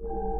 There 0.00 0.37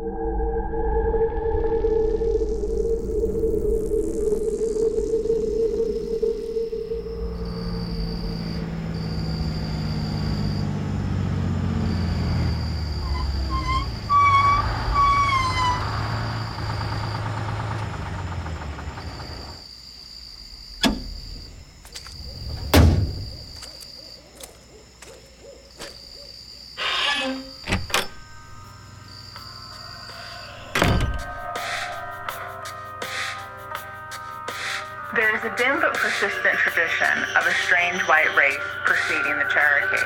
persistent 36.19 36.59
tradition 36.59 37.23
of 37.39 37.47
a 37.47 37.55
strange 37.63 38.03
white 38.09 38.27
race 38.37 38.59
preceding 38.85 39.39
the 39.39 39.47
Cherokee. 39.55 40.03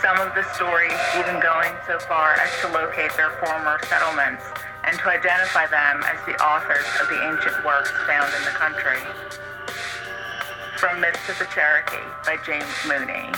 Some 0.00 0.16
of 0.16 0.34
the 0.34 0.42
stories 0.54 0.96
even 1.18 1.38
going 1.40 1.70
so 1.86 1.98
far 2.08 2.32
as 2.32 2.48
to 2.62 2.68
locate 2.72 3.12
their 3.14 3.32
former 3.44 3.78
settlements 3.84 4.42
and 4.84 4.98
to 4.98 5.08
identify 5.10 5.66
them 5.66 6.02
as 6.04 6.16
the 6.24 6.32
authors 6.42 6.86
of 7.02 7.08
the 7.08 7.20
ancient 7.28 7.62
works 7.62 7.90
found 8.06 8.32
in 8.38 8.44
the 8.44 8.56
country. 8.56 8.96
From 10.78 10.98
Myths 10.98 11.28
of 11.28 11.38
the 11.38 11.46
Cherokee 11.52 11.96
by 12.24 12.38
James 12.46 12.64
Mooney. 12.88 13.28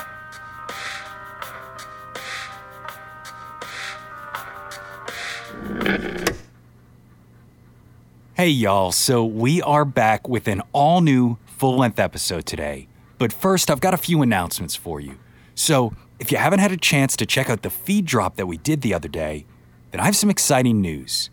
Hey, 8.34 8.48
y'all. 8.48 8.92
So, 8.92 9.24
we 9.24 9.60
are 9.60 9.84
back 9.84 10.28
with 10.28 10.46
an 10.46 10.62
all 10.72 11.00
new 11.00 11.36
full 11.60 11.76
length 11.76 11.98
episode 11.98 12.46
today. 12.46 12.88
But 13.18 13.34
first, 13.34 13.70
I've 13.70 13.82
got 13.82 13.92
a 13.92 13.98
few 13.98 14.22
announcements 14.22 14.74
for 14.74 14.98
you. 14.98 15.18
So, 15.54 15.92
if 16.18 16.32
you 16.32 16.38
haven't 16.38 16.60
had 16.60 16.72
a 16.72 16.76
chance 16.78 17.16
to 17.16 17.26
check 17.26 17.50
out 17.50 17.60
the 17.60 17.68
feed 17.68 18.06
drop 18.06 18.36
that 18.36 18.46
we 18.46 18.56
did 18.56 18.80
the 18.80 18.94
other 18.94 19.08
day, 19.08 19.44
then 19.90 20.00
I 20.00 20.06
have 20.06 20.16
some 20.16 20.30
exciting 20.30 20.80
news. 20.80 21.28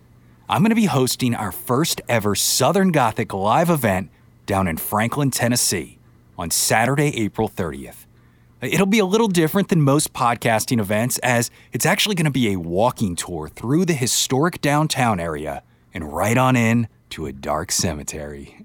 I'm 0.50 0.64
going 0.64 0.72
to 0.72 0.76
be 0.76 0.88
hosting 0.88 1.34
our 1.34 1.54
first 1.54 2.02
ever 2.10 2.36
Southern 2.36 2.92
Gothic 2.92 3.34
live 3.34 3.70
event 3.70 4.10
down 4.46 4.68
in 4.68 4.76
Franklin, 4.76 5.32
Tennessee 5.32 5.98
on 6.38 6.52
Saturday, 6.52 7.16
April 7.18 7.48
30th. 7.48 8.06
It'll 8.60 8.86
be 8.86 9.00
a 9.00 9.06
little 9.06 9.30
different 9.30 9.70
than 9.70 9.82
most 9.82 10.12
podcasting 10.12 10.82
events, 10.82 11.20
as 11.20 11.50
it's 11.72 11.86
actually 11.86 12.16
going 12.16 12.26
to 12.26 12.32
be 12.32 12.52
a 12.52 12.60
walking 12.60 13.16
tour 13.16 13.48
through 13.48 13.86
the 13.86 13.94
historic 13.94 14.60
downtown 14.60 15.22
area 15.22 15.64
and 15.94 16.14
right 16.14 16.38
on 16.38 16.58
in 16.58 16.90
to 17.18 17.26
a 17.26 17.34
dark 17.34 17.72
cemetery. 17.72 18.64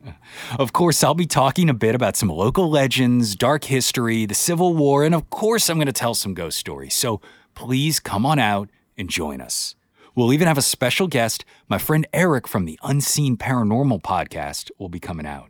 Of 0.58 0.74
course, 0.74 1.02
I'll 1.02 1.14
be 1.14 1.24
talking 1.24 1.70
a 1.70 1.74
bit 1.74 1.94
about 1.94 2.16
some 2.16 2.28
local 2.28 2.68
legends, 2.68 3.34
dark 3.34 3.64
history, 3.64 4.26
the 4.26 4.34
Civil 4.34 4.74
War, 4.74 5.04
and 5.04 5.14
of 5.14 5.30
course, 5.30 5.70
I'm 5.70 5.78
going 5.78 5.86
to 5.86 5.92
tell 5.92 6.12
some 6.12 6.34
ghost 6.34 6.58
stories. 6.58 6.92
So 6.92 7.22
please 7.54 7.98
come 7.98 8.26
on 8.26 8.38
out 8.38 8.68
and 8.98 9.08
join 9.08 9.40
us. 9.40 9.74
We'll 10.14 10.34
even 10.34 10.48
have 10.48 10.58
a 10.58 10.62
special 10.62 11.08
guest. 11.08 11.46
My 11.66 11.78
friend 11.78 12.06
Eric 12.12 12.46
from 12.46 12.66
the 12.66 12.78
Unseen 12.82 13.38
Paranormal 13.38 14.02
podcast 14.02 14.70
will 14.78 14.90
be 14.90 15.00
coming 15.00 15.24
out. 15.24 15.48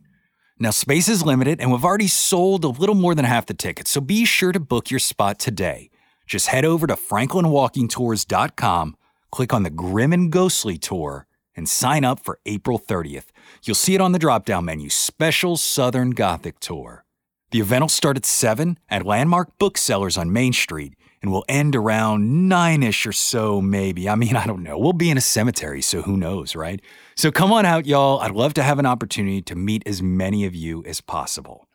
Now, 0.60 0.70
space 0.70 1.08
is 1.08 1.26
limited, 1.26 1.60
and 1.60 1.72
we've 1.72 1.84
already 1.84 2.06
sold 2.06 2.64
a 2.64 2.68
little 2.68 2.94
more 2.94 3.16
than 3.16 3.24
half 3.24 3.46
the 3.46 3.54
tickets, 3.54 3.90
so 3.90 4.00
be 4.00 4.24
sure 4.24 4.52
to 4.52 4.60
book 4.60 4.92
your 4.92 5.00
spot 5.00 5.40
today. 5.40 5.90
Just 6.24 6.46
head 6.46 6.64
over 6.64 6.86
to 6.86 6.94
franklinwalkingtours.com, 6.94 8.96
click 9.32 9.52
on 9.52 9.64
the 9.64 9.70
Grim 9.70 10.12
and 10.12 10.30
Ghostly 10.30 10.78
Tour, 10.78 11.26
and 11.56 11.68
sign 11.68 12.04
up 12.04 12.20
for 12.20 12.38
April 12.46 12.78
30th. 12.78 13.26
You'll 13.62 13.74
see 13.74 13.94
it 13.94 14.00
on 14.00 14.12
the 14.12 14.18
drop 14.18 14.44
down 14.44 14.64
menu 14.64 14.88
Special 14.90 15.56
Southern 15.56 16.10
Gothic 16.10 16.60
Tour. 16.60 17.04
The 17.50 17.60
event 17.60 17.82
will 17.82 17.88
start 17.88 18.16
at 18.16 18.24
7 18.24 18.78
at 18.88 19.04
Landmark 19.04 19.58
Booksellers 19.58 20.16
on 20.16 20.32
Main 20.32 20.52
Street 20.52 20.94
and 21.20 21.30
will 21.30 21.44
end 21.48 21.76
around 21.76 22.48
9 22.48 22.82
ish 22.82 23.06
or 23.06 23.12
so, 23.12 23.60
maybe. 23.60 24.08
I 24.08 24.14
mean, 24.14 24.36
I 24.42 24.46
don't 24.46 24.62
know. 24.62 24.78
We'll 24.78 24.92
be 24.92 25.10
in 25.10 25.18
a 25.18 25.22
cemetery, 25.22 25.82
so 25.82 26.02
who 26.02 26.16
knows, 26.16 26.56
right? 26.56 26.80
So 27.14 27.30
come 27.30 27.52
on 27.52 27.64
out, 27.64 27.86
y'all. 27.86 28.20
I'd 28.20 28.32
love 28.32 28.54
to 28.54 28.62
have 28.62 28.78
an 28.78 28.86
opportunity 28.86 29.42
to 29.42 29.54
meet 29.54 29.82
as 29.86 30.02
many 30.02 30.44
of 30.46 30.54
you 30.54 30.82
as 30.84 31.00
possible. 31.00 31.68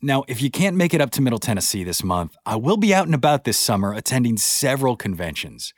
Now, 0.00 0.22
if 0.28 0.40
you 0.40 0.48
can't 0.48 0.76
make 0.76 0.94
it 0.94 1.00
up 1.00 1.10
to 1.12 1.20
Middle 1.20 1.40
Tennessee 1.40 1.82
this 1.82 2.04
month, 2.04 2.36
I 2.46 2.54
will 2.54 2.76
be 2.76 2.94
out 2.94 3.06
and 3.06 3.14
about 3.16 3.42
this 3.42 3.58
summer 3.58 3.92
attending 3.92 4.36
several 4.36 4.94
conventions. 4.94 5.74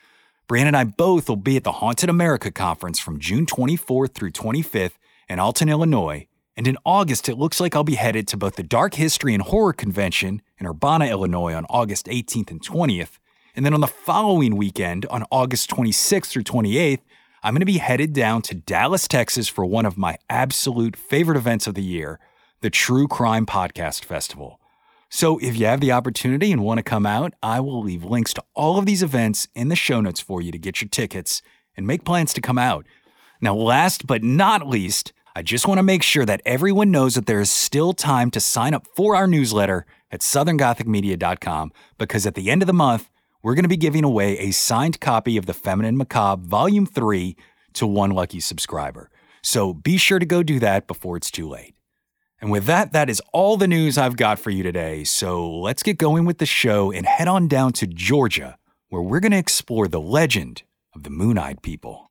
Brian 0.51 0.67
and 0.67 0.77
I 0.77 0.83
both 0.83 1.29
will 1.29 1.37
be 1.37 1.57
at 1.57 1.63
the 1.63 1.71
Haunted 1.71 2.11
America 2.11 2.51
Conference 2.51 2.99
from 2.99 3.21
June 3.21 3.47
24th 3.47 4.15
through 4.15 4.33
25th 4.33 4.95
in 5.29 5.39
Alton, 5.39 5.69
Illinois. 5.69 6.27
And 6.57 6.67
in 6.67 6.77
August, 6.85 7.29
it 7.29 7.39
looks 7.39 7.61
like 7.61 7.77
I'll 7.77 7.85
be 7.85 7.95
headed 7.95 8.27
to 8.27 8.37
both 8.37 8.57
the 8.57 8.65
Dark 8.65 8.95
History 8.95 9.33
and 9.33 9.45
Horror 9.45 9.73
Convention 9.73 10.43
in 10.59 10.67
Urbana, 10.67 11.07
Illinois 11.07 11.55
on 11.55 11.67
August 11.71 12.07
18th 12.07 12.51
and 12.51 12.61
20th. 12.61 13.21
And 13.55 13.65
then 13.65 13.75
on 13.75 13.81
the 13.81 13.87
following 13.87 14.57
weekend, 14.57 15.07
on 15.07 15.25
August 15.31 15.71
26th 15.71 16.27
through 16.27 16.43
28th, 16.43 17.03
I'm 17.45 17.55
going 17.55 17.61
to 17.61 17.65
be 17.65 17.79
headed 17.79 18.13
down 18.13 18.43
to 18.43 18.55
Dallas, 18.57 19.07
Texas 19.07 19.47
for 19.47 19.65
one 19.65 19.87
of 19.87 19.97
my 19.97 20.19
absolute 20.29 20.97
favorite 20.97 21.39
events 21.39 21.69
of 21.69 21.77
the 21.77 21.85
year, 21.85 22.19
the 22.61 22.71
True 22.71 23.07
Crime 23.07 23.47
Podcast 23.47 24.05
Festival. 24.05 24.59
So 25.13 25.39
if 25.39 25.57
you 25.57 25.67
have 25.67 25.81
the 25.81 25.91
opportunity 25.91 26.53
and 26.53 26.63
want 26.63 26.79
to 26.79 26.85
come 26.85 27.05
out, 27.05 27.35
I 27.43 27.59
will 27.59 27.83
leave 27.83 28.05
links 28.05 28.33
to 28.35 28.45
all 28.55 28.79
of 28.79 28.87
these 28.87 29.03
events 29.03 29.49
in 29.57 29.69
the 29.69 29.75
show 29.75 30.01
notes 30.01 30.21
for 30.21 30.41
you 30.41 30.53
to 30.53 30.59
get 30.59 30.81
your 30.81 30.89
tickets 30.89 31.43
and 31.77 31.85
make 31.85 32.05
plans 32.05 32.33
to 32.35 32.41
come 32.41 32.59
out. 32.59 32.87
Now, 33.41 33.55
last 33.55 34.07
but 34.07 34.23
not 34.23 34.69
least, 34.69 35.13
I 35.35 35.43
just 35.43 35.67
want 35.67 35.79
to 35.79 35.83
make 35.83 36.05
sure 36.05 36.25
that 36.27 36.43
everyone 36.47 36.93
knows 36.93 37.17
that 37.17 37.27
there 37.27 37.41
is 37.41 37.51
still 37.51 37.93
time 37.93 38.31
to 38.31 38.41
sign 38.41 38.73
up 38.73 38.87
for 38.95 39.17
our 39.17 39.27
newsletter 39.27 39.85
at 40.13 40.21
southerngothicmedia.com 40.21 41.73
because 41.99 42.25
at 42.25 42.37
the 42.37 42.49
end 42.49 42.63
of 42.63 42.69
the 42.69 42.73
month, 42.73 43.11
we're 43.43 43.55
going 43.55 43.65
to 43.65 43.69
be 43.69 43.77
giving 43.77 44.05
away 44.05 44.39
a 44.39 44.53
signed 44.53 45.01
copy 45.01 45.37
of 45.37 45.47
The 45.47 45.55
Feminine 45.55 45.97
Macabre 45.97 46.43
Volume 46.43 46.87
3 46.87 47.37
to 47.73 47.87
one 47.87 48.11
lucky 48.13 48.39
subscriber. 48.39 49.11
So 49.43 49.75
be 49.75 49.97
sure 49.97 50.21
to 50.21 50.27
go 50.27 50.45
do 50.45 50.61
that 50.61 50.87
before 50.87 51.17
it's 51.17 51.33
too 51.33 51.49
late. 51.49 51.75
And 52.41 52.51
with 52.51 52.65
that, 52.67 52.93
that 52.93 53.11
is 53.11 53.21
all 53.33 53.57
the 53.57 53.69
news 53.69 53.99
I've 53.99 54.17
got 54.17 54.39
for 54.39 54.51
you 54.51 54.63
today. 54.63 55.05
So 55.05 55.51
let's 55.51 55.83
get 55.83 55.99
going 55.99 56.25
with 56.25 56.39
the 56.39 56.47
show 56.47 56.91
and 56.91 57.05
head 57.05 57.29
on 57.29 57.49
down 57.49 57.73
to 57.75 57.87
Georgia, 57.87 58.57
where 58.89 59.03
we're 59.03 59.21
going 59.21 59.33
to 59.33 59.39
explore 59.39 59.89
the 59.89 60.01
legend 60.01 60.63
of 60.95 61.03
the 61.03 61.11
Moon 61.11 61.39
Eyed 61.39 61.63
People. 61.63 62.10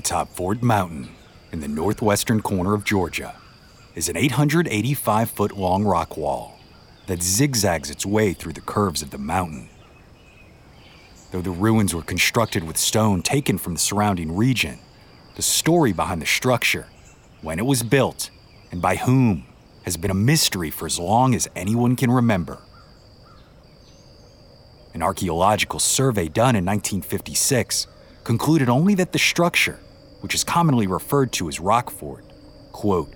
Atop 0.00 0.30
Fort 0.30 0.62
Mountain, 0.62 1.10
in 1.52 1.60
the 1.60 1.68
northwestern 1.68 2.40
corner 2.40 2.72
of 2.72 2.86
Georgia, 2.86 3.34
is 3.94 4.08
an 4.08 4.16
885 4.16 5.30
foot 5.30 5.54
long 5.54 5.84
rock 5.84 6.16
wall 6.16 6.58
that 7.06 7.22
zigzags 7.22 7.90
its 7.90 8.06
way 8.06 8.32
through 8.32 8.54
the 8.54 8.62
curves 8.62 9.02
of 9.02 9.10
the 9.10 9.18
mountain. 9.18 9.68
Though 11.32 11.42
the 11.42 11.50
ruins 11.50 11.94
were 11.94 12.00
constructed 12.00 12.64
with 12.64 12.78
stone 12.78 13.20
taken 13.20 13.58
from 13.58 13.74
the 13.74 13.78
surrounding 13.78 14.34
region, 14.34 14.78
the 15.36 15.42
story 15.42 15.92
behind 15.92 16.22
the 16.22 16.26
structure, 16.26 16.86
when 17.42 17.58
it 17.58 17.66
was 17.66 17.82
built, 17.82 18.30
and 18.72 18.80
by 18.80 18.96
whom, 18.96 19.44
has 19.82 19.98
been 19.98 20.10
a 20.10 20.14
mystery 20.14 20.70
for 20.70 20.86
as 20.86 20.98
long 20.98 21.34
as 21.34 21.46
anyone 21.54 21.94
can 21.94 22.10
remember. 22.10 22.62
An 24.94 25.02
archaeological 25.02 25.78
survey 25.78 26.26
done 26.26 26.56
in 26.56 26.64
1956 26.64 27.86
concluded 28.24 28.70
only 28.70 28.94
that 28.94 29.12
the 29.12 29.18
structure, 29.18 29.78
which 30.20 30.34
is 30.34 30.44
commonly 30.44 30.86
referred 30.86 31.32
to 31.32 31.48
as 31.48 31.58
Rockfort, 31.58 32.24
quote, 32.72 33.14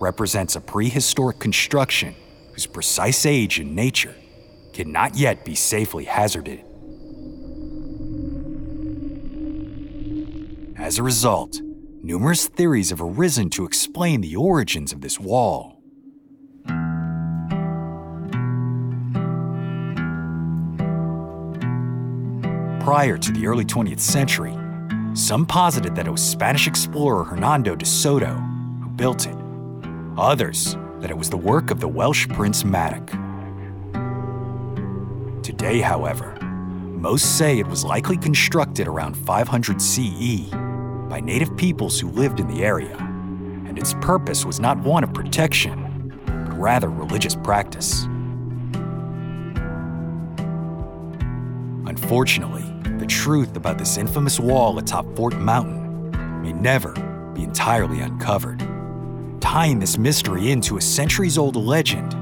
represents 0.00 0.56
a 0.56 0.60
prehistoric 0.60 1.38
construction 1.38 2.14
whose 2.52 2.66
precise 2.66 3.26
age 3.26 3.58
and 3.58 3.74
nature 3.74 4.14
cannot 4.72 5.16
yet 5.16 5.44
be 5.44 5.54
safely 5.54 6.04
hazarded. 6.04 6.64
As 10.76 10.98
a 10.98 11.02
result, 11.02 11.60
numerous 12.02 12.48
theories 12.48 12.90
have 12.90 13.00
arisen 13.00 13.48
to 13.50 13.64
explain 13.64 14.20
the 14.20 14.36
origins 14.36 14.92
of 14.92 15.00
this 15.00 15.18
wall. 15.18 15.80
Prior 22.84 23.16
to 23.16 23.32
the 23.32 23.46
early 23.46 23.64
20th 23.64 24.00
century, 24.00 24.54
some 25.14 25.46
posited 25.46 25.94
that 25.94 26.08
it 26.08 26.10
was 26.10 26.22
Spanish 26.22 26.66
explorer 26.66 27.22
Hernando 27.22 27.76
de 27.76 27.86
Soto 27.86 28.34
who 28.82 28.88
built 28.90 29.26
it. 29.26 29.36
Others 30.18 30.76
that 30.98 31.10
it 31.10 31.16
was 31.16 31.30
the 31.30 31.36
work 31.36 31.70
of 31.70 31.78
the 31.78 31.86
Welsh 31.86 32.28
Prince 32.28 32.64
Madoc. 32.64 33.12
Today, 35.44 35.80
however, 35.80 36.36
most 36.40 37.38
say 37.38 37.60
it 37.60 37.66
was 37.68 37.84
likely 37.84 38.16
constructed 38.16 38.88
around 38.88 39.16
500 39.16 39.80
CE 39.80 40.50
by 41.08 41.20
native 41.20 41.56
peoples 41.56 42.00
who 42.00 42.08
lived 42.08 42.40
in 42.40 42.48
the 42.48 42.64
area, 42.64 42.96
and 42.96 43.78
its 43.78 43.94
purpose 44.00 44.44
was 44.44 44.58
not 44.58 44.78
one 44.78 45.04
of 45.04 45.14
protection, 45.14 46.12
but 46.26 46.58
rather 46.58 46.88
religious 46.88 47.36
practice. 47.36 48.04
Unfortunately, 51.86 52.73
the 53.04 53.08
truth 53.08 53.54
about 53.54 53.76
this 53.76 53.98
infamous 53.98 54.40
wall 54.40 54.78
atop 54.78 55.04
Fort 55.14 55.36
Mountain 55.36 56.10
may 56.40 56.54
never 56.54 56.92
be 57.34 57.42
entirely 57.42 58.00
uncovered, 58.00 58.60
tying 59.42 59.78
this 59.78 59.98
mystery 59.98 60.50
into 60.50 60.78
a 60.78 60.80
centuries 60.80 61.36
old 61.36 61.54
legend 61.54 62.12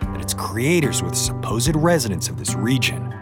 that 0.00 0.20
its 0.20 0.34
creators 0.34 1.04
were 1.04 1.10
the 1.10 1.14
supposed 1.14 1.76
residents 1.76 2.28
of 2.28 2.36
this 2.36 2.56
region 2.56 3.14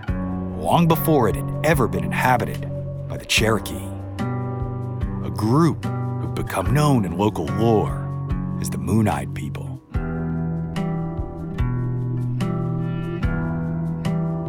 long 0.58 0.88
before 0.88 1.28
it 1.28 1.36
had 1.36 1.60
ever 1.64 1.86
been 1.86 2.02
inhabited 2.02 2.62
by 3.08 3.18
the 3.18 3.26
Cherokee. 3.26 3.88
A 5.26 5.30
group 5.36 5.84
who've 5.84 6.34
become 6.34 6.72
known 6.72 7.04
in 7.04 7.18
local 7.18 7.44
lore 7.44 8.08
as 8.58 8.70
the 8.70 8.78
Moon 8.78 9.06
Eyed 9.06 9.34
People. 9.34 9.68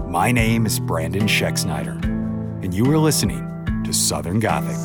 My 0.09 0.31
name 0.31 0.65
is 0.67 0.79
Brandon 0.79 1.23
Schexnayder, 1.23 2.12
you 2.73 2.91
are 2.91 2.97
listening 2.97 3.83
to 3.83 3.93
Southern 3.93 4.39
Gothic. 4.39 4.79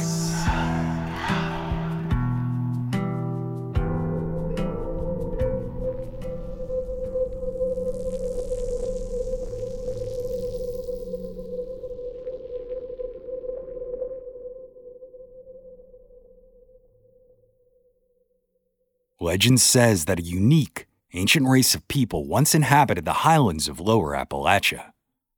Legend 19.18 19.62
says 19.62 20.04
that 20.04 20.18
a 20.18 20.22
unique, 20.22 20.86
ancient 21.14 21.48
race 21.48 21.74
of 21.74 21.88
people 21.88 22.26
once 22.26 22.54
inhabited 22.54 23.06
the 23.06 23.24
highlands 23.24 23.66
of 23.66 23.80
Lower 23.80 24.14
Appalachia, 24.14 24.92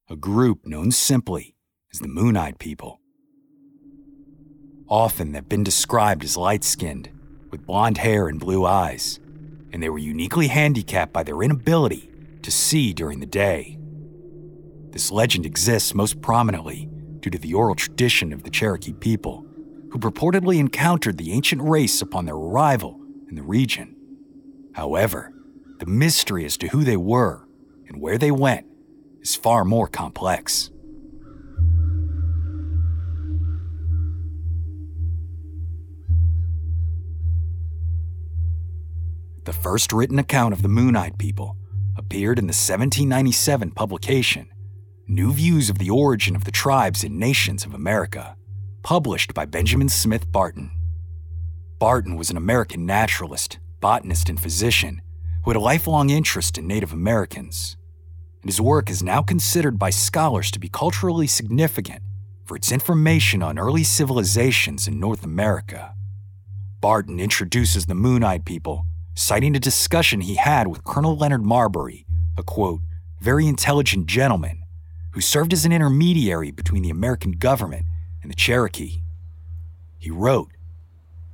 a 0.09 0.17
group 0.17 0.67
known 0.67 0.91
simply 0.91 1.55
as 1.93 1.99
the 1.99 2.09
Moon 2.09 2.37
Eyed 2.37 2.59
People. 2.59 3.01
Often 4.89 5.33
they've 5.33 5.49
been 5.49 5.65
described 5.65 6.25
as 6.25 6.37
light 6.37 6.65
skinned, 6.65 7.11
with 7.51 7.67
blonde 7.67 7.99
hair 7.99 8.29
and 8.29 8.39
blue 8.39 8.65
eyes, 8.65 9.19
and 9.73 9.83
they 9.83 9.89
were 9.89 9.99
uniquely 9.99 10.49
handicapped 10.49 11.13
by 11.13 11.23
their 11.23 11.43
inability 11.43 12.11
to 12.43 12.51
see 12.51 12.93
during 12.93 13.21
the 13.21 13.27
day. 13.27 13.77
This 14.91 15.11
legend 15.11 15.47
exists 15.47 15.95
most 15.95 16.21
prominently 16.21 16.89
due 17.21 17.31
to 17.31 17.39
the 17.39 17.55
oral 17.55 17.75
tradition 17.75 18.33
of 18.33 18.45
the 18.45 18.51
Cherokee 18.51 18.93
people, 18.93 19.45
who 19.91 19.99
purportedly 19.99 20.59
encountered 20.59 21.19
the 21.19 21.33
ancient 21.33 21.63
race 21.63 22.01
upon 22.01 22.25
their 22.25 22.37
arrival 22.37 23.01
in 23.29 23.35
the 23.35 23.43
region. 23.43 23.97
However, 24.75 25.33
the 25.79 25.87
mystery 25.87 26.45
as 26.45 26.57
to 26.59 26.69
who 26.69 26.85
they 26.85 26.97
were 26.97 27.47
and 27.89 28.01
where 28.01 28.19
they 28.19 28.31
went 28.31 28.67
is 29.21 29.35
far 29.35 29.65
more 29.65 29.89
complex. 29.89 30.71
The 39.45 39.53
first 39.55 39.93
written 39.93 40.19
account 40.19 40.53
of 40.53 40.61
the 40.61 40.69
Moon 40.69 40.95
Eyed 40.95 41.17
People 41.17 41.57
appeared 41.97 42.39
in 42.39 42.45
the 42.45 42.53
1797 42.53 43.71
publication, 43.71 44.51
New 45.09 45.33
Views 45.33 45.71
of 45.71 45.79
the 45.79 45.89
Origin 45.89 46.37
of 46.37 46.45
the 46.45 46.51
Tribes 46.51 47.03
and 47.03 47.19
Nations 47.19 47.65
of 47.65 47.73
America, 47.73 48.37
published 48.83 49.33
by 49.33 49.47
Benjamin 49.47 49.89
Smith 49.89 50.31
Barton. 50.31 50.71
Barton 51.79 52.17
was 52.17 52.29
an 52.29 52.37
American 52.37 52.85
naturalist, 52.85 53.59
botanist, 53.81 54.29
and 54.29 54.39
physician 54.39 55.01
who 55.43 55.51
had 55.51 55.57
a 55.57 55.61
lifelong 55.61 56.11
interest 56.11 56.59
in 56.59 56.67
Native 56.67 56.93
Americans. 56.93 57.79
And 58.43 58.51
his 58.51 58.61
work 58.61 58.91
is 58.91 59.03
now 59.03 59.23
considered 59.23 59.79
by 59.79 59.89
scholars 59.89 60.51
to 60.51 60.61
be 60.61 60.69
culturally 60.69 61.27
significant 61.27 62.03
for 62.45 62.57
its 62.57 62.71
information 62.71 63.43
on 63.43 63.59
early 63.59 63.85
civilizations 63.85 64.87
in 64.87 65.01
North 65.01 65.25
America. 65.25 65.95
Barton 66.83 67.19
introduces 67.19 67.87
the 67.87 67.95
Moon 67.95 68.23
Eyed 68.23 68.45
People, 68.45 68.85
citing 69.21 69.55
a 69.55 69.61
discussion 69.61 70.23
he 70.23 70.37
had 70.37 70.67
with 70.67 70.83
Colonel 70.83 71.15
Leonard 71.15 71.45
Marbury, 71.45 72.07
a 72.39 72.43
quote, 72.43 72.81
very 73.21 73.47
intelligent 73.47 74.07
gentleman 74.07 74.63
who 75.13 75.21
served 75.21 75.53
as 75.53 75.67
an 75.67 75.73
intermediary 75.73 76.51
between 76.51 76.83
the 76.83 76.89
American 76.91 77.33
government 77.33 77.85
and 78.23 78.31
the 78.31 78.37
Cherokee. 78.37 79.03
He 79.99 80.11
wrote, 80.11 80.49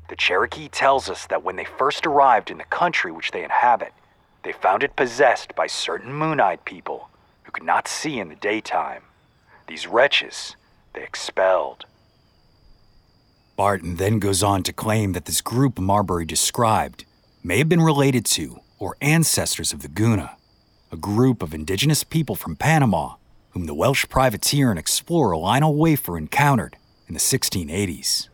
the 0.09 0.17
Cherokee 0.17 0.69
tells 0.69 1.09
us 1.09 1.27
that 1.27 1.45
when 1.45 1.55
they 1.55 1.65
first 1.65 2.07
arrived 2.07 2.51
in 2.51 2.59
the 2.59 2.65
country 2.65 3.13
which 3.13 3.31
they 3.31 3.45
inhabit, 3.45 3.93
they 4.43 4.53
found 4.53 4.83
it 4.83 4.97
possessed 4.97 5.55
by 5.55 5.69
certain 5.69 6.13
moon 6.13 6.41
eyed 6.41 6.65
people 6.65 7.09
who 7.45 7.53
could 7.53 7.65
not 7.65 7.87
see 7.87 8.19
in 8.19 8.29
the 8.29 8.37
daytime. 8.37 9.03
These 9.69 9.87
wretches 9.87 10.57
they 10.93 11.05
expelled. 11.05 11.87
Barton 13.57 13.97
then 13.97 14.19
goes 14.19 14.43
on 14.43 14.65
to 14.65 14.73
claim 14.73 15.13
that 15.13 15.27
this 15.27 15.41
group 15.41 15.79
Marbury 15.79 16.25
described 16.25 17.05
may 17.47 17.59
have 17.59 17.69
been 17.69 17.81
related 17.81 18.25
to 18.25 18.59
or 18.81 18.97
ancestors 19.01 19.73
of 19.73 19.81
the 19.81 19.87
Guna, 19.89 20.37
a 20.91 20.97
group 20.97 21.45
of 21.45 21.55
indigenous 21.55 22.03
people 22.03 22.35
from 22.35 22.57
Panama 22.57 23.15
whom 23.51 23.67
the 23.67 23.75
Welsh 23.75 24.05
privateer 24.09 24.69
and 24.69 24.81
explorer 24.81 25.37
Lionel 25.37 25.77
Wafer 25.77 26.19
encountered 26.19 26.77
in 27.07 27.15
the 27.15 27.21
1680s. 27.21 28.29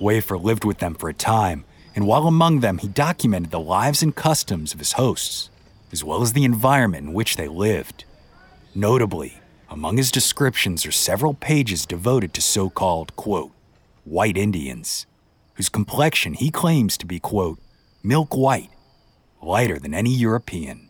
Wafer 0.00 0.36
lived 0.36 0.64
with 0.64 0.78
them 0.78 0.96
for 0.96 1.08
a 1.08 1.14
time, 1.14 1.64
and 1.94 2.08
while 2.08 2.26
among 2.26 2.58
them, 2.58 2.78
he 2.78 2.88
documented 2.88 3.52
the 3.52 3.60
lives 3.60 4.02
and 4.02 4.16
customs 4.16 4.72
of 4.72 4.80
his 4.80 4.94
hosts, 4.94 5.50
as 5.92 6.02
well 6.02 6.22
as 6.22 6.32
the 6.32 6.44
environment 6.44 7.06
in 7.06 7.14
which 7.14 7.36
they 7.36 7.46
lived. 7.46 8.04
Notably, 8.74 9.38
among 9.70 9.96
his 9.96 10.10
descriptions 10.10 10.84
are 10.84 10.90
several 10.90 11.34
pages 11.34 11.86
devoted 11.86 12.34
to 12.34 12.42
so 12.42 12.68
called, 12.68 13.14
quote, 13.14 13.52
white 14.04 14.36
Indians, 14.36 15.06
whose 15.58 15.68
complexion 15.68 16.34
he 16.34 16.52
claims 16.52 16.96
to 16.96 17.04
be, 17.04 17.18
quote, 17.18 17.58
milk 18.04 18.36
white, 18.36 18.70
lighter 19.42 19.76
than 19.76 19.92
any 19.92 20.14
European. 20.14 20.88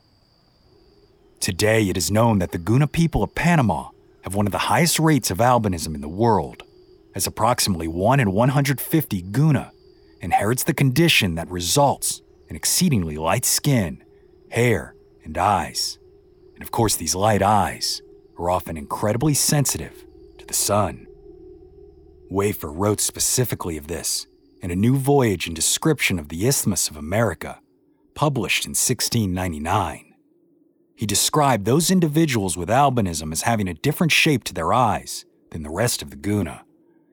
Today, 1.41 1.89
it 1.89 1.97
is 1.97 2.11
known 2.11 2.39
that 2.41 2.53
the 2.53 2.59
Guna 2.59 2.87
people 2.87 3.23
of 3.23 3.35
Panama 3.35 3.89
have 4.25 4.35
one 4.35 4.47
of 4.47 4.53
the 4.53 4.69
highest 4.69 4.99
rates 4.99 5.31
of 5.31 5.39
albinism 5.39 5.95
in 5.95 6.03
the 6.03 6.09
world, 6.09 6.65
as 7.15 7.27
approximately 7.27 7.89
1 7.89 8.21
in 8.21 8.33
150 8.33 9.23
Guna 9.23 9.73
inherits 10.21 10.65
the 10.65 10.75
condition 10.75 11.35
that 11.37 11.51
results 11.51 12.21
in 12.49 12.55
exceedingly 12.55 13.17
light 13.17 13.47
skin, 13.47 14.05
hair, 14.51 14.95
and 15.25 15.39
eyes. 15.39 15.99
And 16.53 16.63
of 16.63 16.71
course, 16.71 16.95
these 16.95 17.15
light 17.15 17.41
eyes 17.41 18.03
are 18.39 18.51
often 18.51 18.77
incredibly 18.77 19.33
sensitive 19.33 20.05
to 20.37 20.45
the 20.45 20.53
sun. 20.53 21.07
Wafer 22.29 22.71
wrote 22.71 23.01
specifically 23.01 23.79
of 23.79 23.87
this 23.87 24.27
in 24.61 24.71
A 24.71 24.77
New 24.77 24.97
Voyage 24.97 25.47
and 25.47 25.55
Description 25.55 26.19
of 26.19 26.29
the 26.29 26.47
Isthmus 26.47 26.89
of 26.89 26.97
America, 26.97 27.61
published 28.15 28.65
in 28.65 28.71
1699. 28.71 30.15
He 30.97 31.07
described 31.07 31.65
those 31.65 31.91
individuals 31.91 32.57
with 32.57 32.69
albinism 32.69 33.31
as 33.31 33.43
having 33.43 33.69
a 33.69 33.75
different 33.75 34.11
shape 34.11 34.43
to 34.45 34.55
their 34.55 34.73
eyes 34.73 35.25
than 35.51 35.63
the 35.63 35.71
rest 35.71 36.03
of 36.03 36.11
the 36.11 36.17
Guna, 36.17 36.65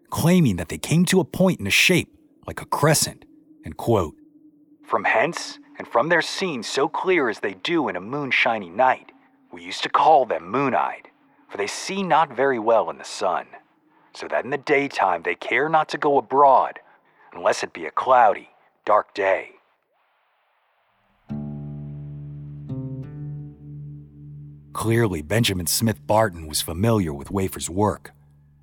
claiming 0.10 0.56
that 0.56 0.70
they 0.70 0.80
came 0.80 1.06
to 1.06 1.20
a 1.20 1.25
point 1.25 1.60
in 1.60 1.68
a 1.68 1.72
shape 1.72 2.10
like 2.48 2.62
a 2.62 2.66
crescent, 2.66 3.25
and 3.64 3.78
quote, 3.78 4.16
From 4.84 5.04
hence, 5.04 5.60
and 5.78 5.88
from 5.88 6.10
their 6.10 6.22
seen 6.22 6.64
so 6.64 6.88
clear 6.88 7.30
as 7.30 7.40
they 7.40 7.54
do 7.54 7.88
in 7.88 7.96
a 7.96 8.02
moonshiny 8.02 8.70
night, 8.70 9.12
we 9.52 9.64
used 9.64 9.84
to 9.84 9.90
call 9.90 10.25
them 10.25 10.50
moon-eyed, 10.50 11.10
for 11.48 11.58
they 11.58 11.68
see 11.68 12.02
not 12.02 12.36
very 12.36 12.60
well 12.60 12.90
in 12.90 12.98
the 12.98 13.04
sun, 13.04 13.46
so 14.14 14.28
that 14.28 14.46
in 14.46 14.52
the 14.52 14.58
daytime 14.58 15.22
they 15.22 15.36
care 15.36 15.70
not 15.70 15.90
to 15.90 15.98
go 15.98 16.18
abroad, 16.18 16.80
unless 17.36 17.63
it 17.63 17.74
be 17.74 17.86
a 17.86 17.92
cloudy, 17.92 18.50
dark 18.86 19.13
day. 19.13 19.51
Clearly, 24.74 25.22
Benjamin 25.22 25.68
Smith 25.68 26.06
Barton 26.06 26.48
was 26.48 26.62
familiar 26.62 27.13
with 27.13 27.32
Wafer's 27.32 27.70
work, 27.70 28.12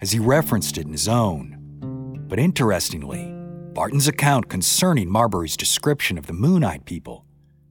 as 0.01 0.13
he 0.13 0.19
referenced 0.19 0.77
it 0.77 0.87
in 0.87 0.93
his 0.93 1.09
own. 1.09 2.27
But 2.29 2.39
interestingly, 2.39 3.33
Barton's 3.73 4.09
account 4.09 4.49
concerning 4.49 5.11
Marbury's 5.11 5.57
description 5.57 6.19
of 6.19 6.27
the 6.27 6.35
Moon 6.35 6.65
Eyed 6.65 6.85
people 6.85 7.25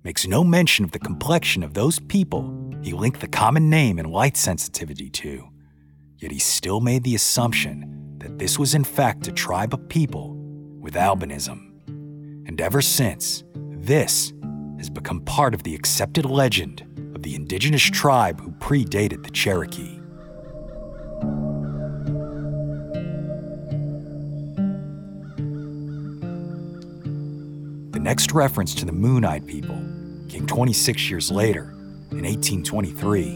makes 0.04 0.26
no 0.26 0.44
mention 0.44 0.84
of 0.84 0.92
the 0.92 1.00
complexion 1.00 1.62
of 1.62 1.76
those 1.76 2.00
people 2.00 2.58
he 2.82 2.94
linked 2.94 3.22
the 3.22 3.28
common 3.28 3.70
name 3.70 4.00
and 4.00 4.10
light 4.10 4.36
sensitivity 4.36 5.10
to. 5.12 5.48
Yet 6.18 6.32
he 6.32 6.40
still 6.40 6.82
made 6.82 7.04
the 7.04 7.14
assumption 7.14 8.16
that 8.18 8.40
this 8.40 8.58
was 8.58 8.74
in 8.74 8.84
fact 8.84 9.28
a 9.28 9.32
tribe 9.32 9.74
of 9.74 9.88
people 9.88 10.41
with 10.92 11.00
albinism. 11.00 11.70
And 12.48 12.60
ever 12.60 12.82
since, 12.82 13.46
this 13.56 14.34
has 14.78 14.90
become 14.90 15.22
part 15.22 15.54
of 15.54 15.64
the 15.64 15.74
accepted 15.74 16.26
legend 16.26 16.82
of 17.16 17.24
the 17.24 17.34
indigenous 17.34 17.84
tribe 17.84 18.42
who 18.42 18.52
predated 18.52 19.24
the 19.24 19.32
Cherokee. 19.32 20.00
The 27.92 28.00
next 28.00 28.34
reference 28.34 28.76
to 28.76 28.86
the 28.86 28.92
Moon 28.92 29.24
Eyed 29.24 29.48
people 29.48 29.78
came 30.28 30.46
26 30.46 31.10
years 31.10 31.32
later, 31.32 31.72
in 32.12 32.24
1823. 32.26 33.28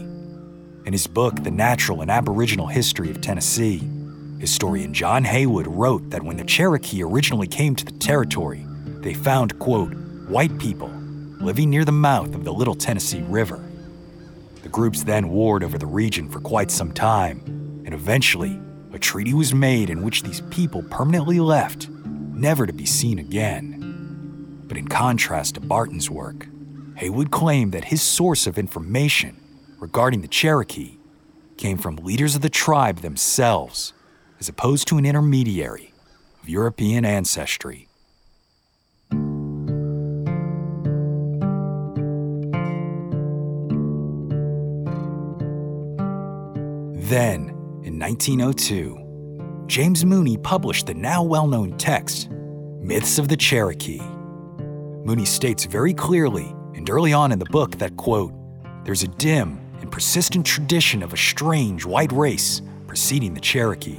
In 0.84 0.92
his 0.92 1.06
book, 1.06 1.42
The 1.42 1.50
Natural 1.50 2.02
and 2.02 2.10
Aboriginal 2.10 2.66
History 2.66 3.10
of 3.10 3.22
Tennessee, 3.22 3.78
historian 4.38 4.92
John 4.92 5.24
Haywood 5.24 5.66
wrote 5.66 6.10
that 6.10 6.22
when 6.22 6.36
the 6.36 6.44
Cherokee 6.44 7.02
originally 7.02 7.46
came 7.46 7.74
to 7.74 7.84
the 7.84 7.92
territory, 7.92 8.66
they 9.00 9.14
found, 9.14 9.58
quote, 9.58 9.94
white 10.28 10.58
people 10.58 10.88
living 11.40 11.70
near 11.70 11.84
the 11.84 11.92
mouth 11.92 12.34
of 12.34 12.44
the 12.44 12.52
Little 12.52 12.74
Tennessee 12.74 13.22
River. 13.22 13.62
The 14.62 14.68
groups 14.68 15.04
then 15.04 15.28
warred 15.28 15.62
over 15.62 15.78
the 15.78 15.86
region 15.86 16.28
for 16.28 16.40
quite 16.40 16.70
some 16.70 16.92
time, 16.92 17.40
and 17.84 17.94
eventually, 17.94 18.58
a 18.92 18.98
treaty 18.98 19.34
was 19.34 19.54
made 19.54 19.90
in 19.90 20.02
which 20.02 20.22
these 20.22 20.40
people 20.50 20.82
permanently 20.84 21.38
left, 21.38 21.88
never 21.88 22.66
to 22.66 22.72
be 22.72 22.86
seen 22.86 23.18
again. 23.18 24.64
But 24.66 24.76
in 24.76 24.88
contrast 24.88 25.54
to 25.54 25.60
Barton's 25.60 26.10
work, 26.10 26.48
Haywood 26.96 27.30
claimed 27.30 27.72
that 27.72 27.84
his 27.84 28.02
source 28.02 28.46
of 28.46 28.58
information 28.58 29.40
regarding 29.78 30.22
the 30.22 30.28
Cherokee 30.28 30.98
came 31.56 31.78
from 31.78 31.96
leaders 31.96 32.34
of 32.34 32.42
the 32.42 32.50
tribe 32.50 33.00
themselves, 33.00 33.92
as 34.40 34.48
opposed 34.48 34.88
to 34.88 34.98
an 34.98 35.06
intermediary 35.06 35.92
of 36.42 36.48
European 36.48 37.04
ancestry. 37.04 37.88
Then, 47.08 47.50
in 47.84 48.00
1902, 48.00 49.64
James 49.68 50.04
Mooney 50.04 50.36
published 50.36 50.86
the 50.86 50.94
now 50.94 51.22
well 51.22 51.46
known 51.46 51.76
text, 51.78 52.28
Myths 52.30 53.18
of 53.18 53.28
the 53.28 53.36
Cherokee. 53.36 54.00
Mooney 55.04 55.24
states 55.24 55.66
very 55.66 55.94
clearly 55.94 56.52
and 56.74 56.90
early 56.90 57.12
on 57.12 57.30
in 57.30 57.38
the 57.38 57.44
book 57.44 57.78
that, 57.78 57.96
quote, 57.96 58.32
there's 58.84 59.04
a 59.04 59.08
dim 59.08 59.60
and 59.80 59.90
persistent 59.90 60.44
tradition 60.44 61.02
of 61.02 61.12
a 61.12 61.16
strange 61.16 61.84
white 61.84 62.10
race 62.10 62.60
preceding 62.88 63.34
the 63.34 63.40
Cherokee. 63.40 63.98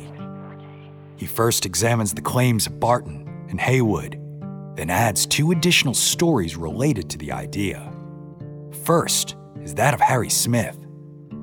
He 1.18 1.26
first 1.26 1.66
examines 1.66 2.14
the 2.14 2.22
claims 2.22 2.68
of 2.68 2.80
Barton 2.80 3.28
and 3.50 3.60
Haywood, 3.60 4.22
then 4.76 4.90
adds 4.90 5.26
two 5.26 5.52
additional 5.52 5.96
stories 5.96 6.56
related 6.56 7.10
to 7.10 7.18
the 7.18 7.32
idea. 7.32 7.92
First 8.84 9.36
is 9.62 9.74
that 9.76 9.96
of 9.96 10.00
Harry 10.00 10.30
Smith, 10.30 10.78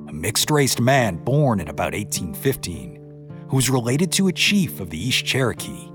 a 0.07 0.13
mixed 0.13 0.49
raced 0.49 0.79
man 0.79 1.17
born 1.17 1.59
in 1.59 1.67
about 1.67 1.93
1815 1.93 2.95
who 3.49 3.55
was 3.55 3.69
related 3.69 4.11
to 4.13 4.27
a 4.27 4.33
chief 4.33 4.79
of 4.79 4.89
the 4.89 4.97
East 4.97 5.25
Cherokee. 5.25 5.91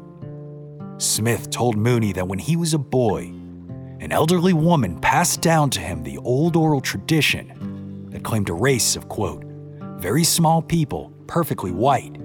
Smith 0.98 1.50
told 1.50 1.76
Mooney 1.76 2.12
that 2.12 2.28
when 2.28 2.38
he 2.38 2.56
was 2.56 2.74
a 2.74 2.78
boy, 2.78 3.32
an 4.00 4.12
elderly 4.12 4.52
woman 4.52 5.00
passed 5.00 5.40
down 5.40 5.70
to 5.70 5.80
him 5.80 6.02
the 6.02 6.18
old 6.18 6.54
oral 6.56 6.80
tradition 6.80 8.08
that 8.10 8.22
claimed 8.22 8.50
a 8.50 8.54
race 8.54 8.94
of, 8.96 9.08
quote, 9.08 9.44
very 9.98 10.24
small 10.24 10.62
people, 10.62 11.12
perfectly 11.26 11.72
white, 11.72 12.16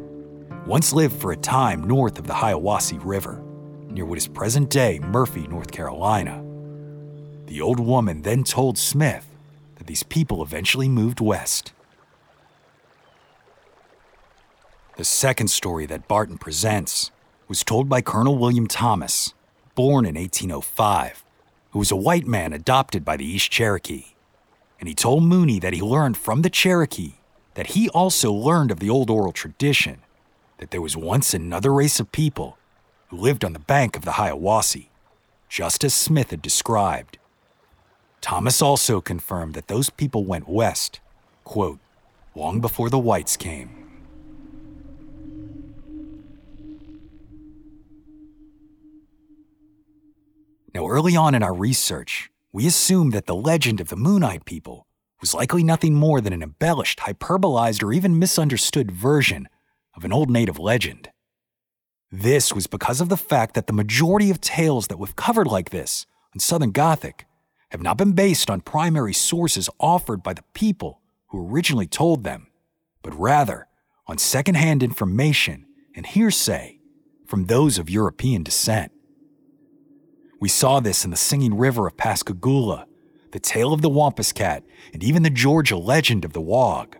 once 0.65 0.93
lived 0.93 1.15
for 1.21 1.31
a 1.31 1.37
time 1.37 1.83
north 1.83 2.17
of 2.17 2.25
the 2.25 2.33
Hiwassee 2.33 2.99
River, 3.03 3.43
near 3.87 4.03
what 4.03 4.17
is 4.17 4.27
present 4.27 4.71
day 4.71 4.99
Murphy, 4.99 5.47
North 5.47 5.71
Carolina. 5.71 6.43
The 7.45 7.61
old 7.61 7.79
woman 7.79 8.23
then 8.23 8.43
told 8.43 8.79
Smith 8.79 9.27
that 9.75 9.85
these 9.85 10.01
people 10.01 10.41
eventually 10.41 10.89
moved 10.89 11.19
west. 11.19 11.71
The 14.97 15.03
second 15.03 15.49
story 15.49 15.85
that 15.85 16.07
Barton 16.07 16.39
presents 16.39 17.11
was 17.47 17.63
told 17.63 17.87
by 17.87 18.01
Colonel 18.01 18.37
William 18.37 18.65
Thomas, 18.65 19.35
born 19.75 20.03
in 20.05 20.15
1805, 20.15 21.23
who 21.71 21.79
was 21.79 21.91
a 21.91 21.95
white 21.95 22.25
man 22.25 22.53
adopted 22.53 23.05
by 23.05 23.17
the 23.17 23.25
East 23.25 23.51
Cherokee. 23.51 24.15
And 24.79 24.89
he 24.89 24.95
told 24.95 25.23
Mooney 25.23 25.59
that 25.59 25.73
he 25.73 25.81
learned 25.81 26.17
from 26.17 26.41
the 26.41 26.49
Cherokee 26.49 27.15
that 27.53 27.67
he 27.67 27.87
also 27.89 28.31
learned 28.33 28.71
of 28.71 28.79
the 28.79 28.89
old 28.89 29.11
oral 29.11 29.31
tradition 29.31 30.01
that 30.57 30.71
there 30.71 30.81
was 30.81 30.97
once 30.97 31.33
another 31.33 31.73
race 31.73 31.99
of 31.99 32.11
people 32.11 32.57
who 33.07 33.17
lived 33.17 33.43
on 33.43 33.53
the 33.53 33.59
bank 33.59 33.95
of 33.95 34.05
the 34.05 34.11
Hiwassee, 34.11 34.89
just 35.49 35.83
as 35.83 35.93
Smith 35.93 36.31
had 36.31 36.41
described. 36.41 37.17
Thomas 38.21 38.61
also 38.61 39.01
confirmed 39.01 39.53
that 39.53 39.67
those 39.67 39.89
people 39.89 40.25
went 40.25 40.49
west, 40.49 40.99
quote, 41.43 41.79
long 42.33 42.59
before 42.59 42.89
the 42.89 42.99
whites 42.99 43.37
came. 43.37 43.85
Now, 50.73 50.87
early 50.87 51.15
on 51.15 51.35
in 51.35 51.43
our 51.43 51.53
research, 51.53 52.29
we 52.51 52.67
assumed 52.67 53.13
that 53.13 53.27
the 53.27 53.35
legend 53.35 53.79
of 53.79 53.87
the 53.87 53.95
Moon 53.95 54.23
Eyed 54.23 54.43
people 54.45 54.85
was 55.21 55.33
likely 55.33 55.63
nothing 55.63 55.93
more 55.93 56.19
than 56.19 56.33
an 56.33 56.43
embellished, 56.43 56.99
hyperbolized, 56.99 57.81
or 57.81 57.93
even 57.93 58.19
misunderstood 58.19 58.91
version 58.91 59.47
of 59.95 60.03
an 60.03 60.13
old 60.13 60.29
native 60.29 60.59
legend. 60.59 61.09
This 62.11 62.53
was 62.53 62.67
because 62.67 63.01
of 63.01 63.09
the 63.09 63.17
fact 63.17 63.55
that 63.55 63.67
the 63.67 63.73
majority 63.73 64.29
of 64.29 64.39
tales 64.39 64.87
that 64.87 64.97
we've 64.97 65.15
covered 65.15 65.47
like 65.47 65.69
this 65.69 66.05
in 66.33 66.39
Southern 66.39 66.71
Gothic 66.71 67.25
have 67.69 67.81
not 67.81 67.97
been 67.97 68.13
based 68.13 68.49
on 68.49 68.61
primary 68.61 69.13
sources 69.13 69.69
offered 69.79 70.23
by 70.23 70.33
the 70.33 70.43
people 70.53 71.01
who 71.27 71.49
originally 71.49 71.87
told 71.87 72.23
them, 72.23 72.47
but 73.01 73.19
rather 73.19 73.67
on 74.07 74.17
secondhand 74.17 74.83
information 74.83 75.65
and 75.95 76.05
hearsay 76.05 76.79
from 77.25 77.45
those 77.45 77.77
of 77.77 77.89
European 77.89 78.43
descent. 78.43 78.91
We 80.39 80.49
saw 80.49 80.79
this 80.79 81.03
in 81.03 81.11
the 81.11 81.17
Singing 81.17 81.57
River 81.57 81.87
of 81.87 81.97
Pascagoula, 81.97 82.85
the 83.31 83.39
tale 83.39 83.73
of 83.73 83.81
the 83.81 83.89
Wampus 83.89 84.31
Cat, 84.31 84.63
and 84.93 85.03
even 85.03 85.23
the 85.23 85.29
Georgia 85.29 85.77
legend 85.77 86.23
of 86.23 86.33
the 86.33 86.41
Wog. 86.41 86.97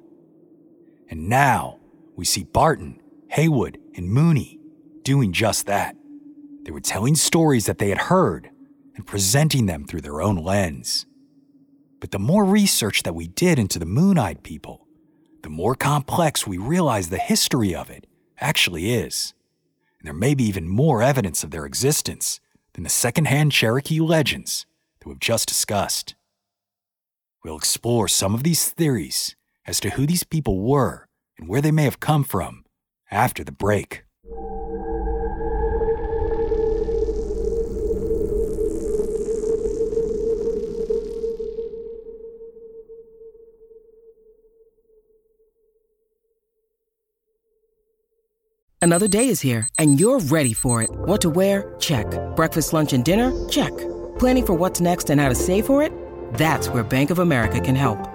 And 1.10 1.30
now 1.30 1.80
we 2.16 2.26
see 2.26 2.44
Barton, 2.44 3.00
Haywood, 3.30 3.78
and 3.96 4.10
Mooney 4.10 4.60
doing 5.04 5.34
just 5.34 5.66
that. 5.66 5.96
They 6.64 6.72
were 6.72 6.82
telling 6.82 7.16
stories 7.16 7.66
that 7.66 7.78
they 7.78 7.90
had 7.90 7.98
heard 7.98 8.50
and 8.96 9.06
presenting 9.06 9.66
them 9.66 9.86
through 9.86 10.02
their 10.02 10.22
own 10.22 10.38
lens. 10.38 11.06
But 12.00 12.12
the 12.12 12.20
more 12.20 12.46
research 12.46 13.04
that 13.04 13.16
we 13.16 13.28
did 13.28 13.60
into 13.60 13.80
the 13.80 13.86
Moon 13.86 14.18
Eyed 14.18 14.44
people, 14.44 14.88
the 15.44 15.50
more 15.50 15.76
complex 15.76 16.48
we 16.48 16.58
realized 16.58 17.10
the 17.10 17.18
history 17.18 17.76
of 17.76 17.90
it 17.90 18.08
actually 18.40 18.94
is. 18.94 19.34
And 20.00 20.08
there 20.08 20.14
may 20.14 20.34
be 20.34 20.44
even 20.46 20.68
more 20.68 21.02
evidence 21.02 21.44
of 21.44 21.52
their 21.52 21.66
existence 21.66 22.40
than 22.74 22.84
the 22.84 22.90
secondhand 22.90 23.52
Cherokee 23.52 24.00
legends 24.00 24.66
that 25.00 25.08
we've 25.08 25.20
just 25.20 25.48
discussed. 25.48 26.16
We'll 27.44 27.58
explore 27.58 28.08
some 28.08 28.34
of 28.34 28.44
these 28.44 28.70
theories 28.72 29.36
as 29.68 29.80
to 29.82 29.92
who 29.92 30.06
these 30.08 30.24
people 30.24 30.60
were 30.60 31.08
and 31.38 31.48
where 31.48 31.62
they 31.62 31.72
may 31.72 31.84
have 31.84 32.00
come 32.00 32.24
from 32.24 32.64
after 33.12 33.44
the 33.44 33.52
break. 33.52 34.06
Another 48.82 49.08
day 49.08 49.30
is 49.30 49.42
here, 49.42 49.68
and 49.80 50.00
you're 50.00 50.20
ready 50.20 50.54
for 50.54 50.84
it. 50.84 50.92
What 50.94 51.20
to 51.22 51.32
wear? 51.32 51.74
Check. 51.80 52.06
Breakfast, 52.36 52.72
lunch, 52.72 52.94
and 52.94 53.04
dinner? 53.04 53.34
Check. 53.50 53.76
Planning 54.20 54.46
for 54.46 54.54
what's 54.54 54.80
next 54.80 55.10
and 55.10 55.20
how 55.20 55.28
to 55.28 55.34
save 55.34 55.66
for 55.66 55.82
it? 55.82 55.92
That's 56.36 56.70
where 56.70 56.84
Bank 56.84 57.10
of 57.10 57.18
America 57.18 57.60
can 57.60 57.76
help. 57.76 58.15